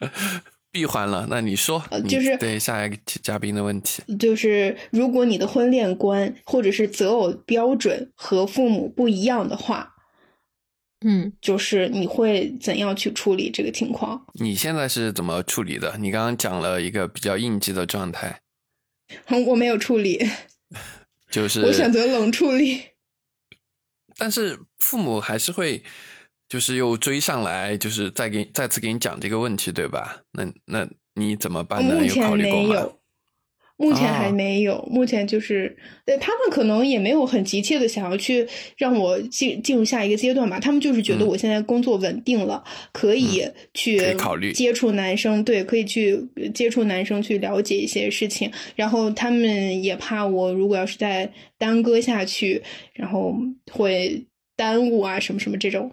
[0.71, 9.95] 闭环了，那你说，就是对下一个嘉宾的问题，就是如果你的婚恋观或者是择偶标准和父母不一样的话，
[11.07, 14.27] 嗯，就是你会怎样去处理这个情况？
[14.35, 15.97] 你现在是怎么处理的？
[15.99, 18.41] 你刚刚讲了一个比较应激的状态。
[19.47, 20.25] 我没有处理，
[21.31, 22.83] 就是我选择冷处理。
[24.17, 25.83] 但是父母还是会，
[26.49, 30.23] 就是又追上来，就是再给再次给你讲这个问题，对吧？
[30.33, 31.95] 那那你怎么办呢？
[31.95, 33.01] 目前没有。
[33.77, 35.77] 目前还没有，目前就是，
[36.07, 38.47] 对，他们可能也没有很急切的想要去
[38.77, 40.61] 让我进进入下一个阶段吧。
[40.61, 43.43] 他们就是觉得我现在工作稳定了，可以
[43.75, 46.25] 去考虑接触男生，对，可以去
[46.55, 48.51] 接触男生，去了解一些事情。
[48.77, 52.63] 然后他们也怕我如果要是再耽搁下去，
[52.95, 53.35] 然后
[53.73, 54.25] 会
[54.57, 55.91] 耽误啊什么什么这种。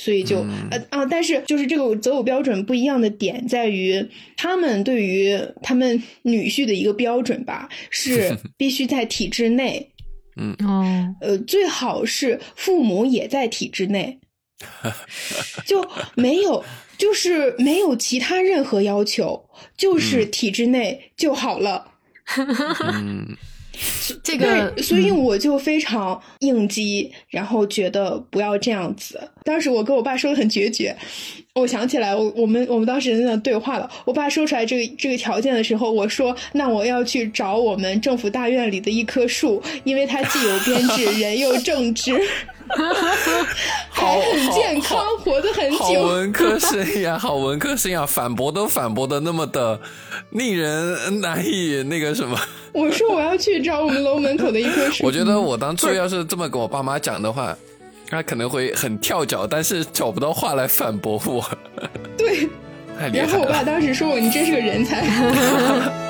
[0.00, 0.38] 所以就
[0.70, 4.02] 呃啊，但是就是这个择偶标准不一样的点在于，
[4.34, 9.92] 他们对于他们女婿的一个标准吧，是 必须在体制内，
[10.36, 14.18] 嗯哦，呃，最好是父母也在体制内，
[15.66, 16.64] 就没有
[16.96, 21.92] 就是没有其他任何要求，就是体制内就好了。
[22.90, 23.36] 嗯。
[24.22, 29.20] 这个，所以我就非常应激，然后觉得不要这样子。
[29.44, 30.96] 当时我跟我爸说的很决绝，
[31.60, 33.88] 我想起来，我我们我们当时在那对话了。
[34.04, 42.18] 我爸说出来这个这个条件的时候，我说：“那我要去找我们政府大院里的一棵树，因为它既有编制，人又正直。
[43.90, 45.76] ”还很健康，活得很久。
[45.76, 49.80] 好文科 生呀，好文科生呀，反驳都反驳的那么的
[50.30, 52.38] 令人难以那个什么。
[52.72, 55.04] 我说我要去找我们楼门口的一棵 树。
[55.04, 57.56] 我觉得我当初要是这么跟我爸妈讲的话，
[58.10, 61.48] 他可能会很跳脚，但是找不到话来反驳我。
[62.18, 62.48] 对。
[63.14, 65.00] 然后我爸当时说我：“你真是个人才。”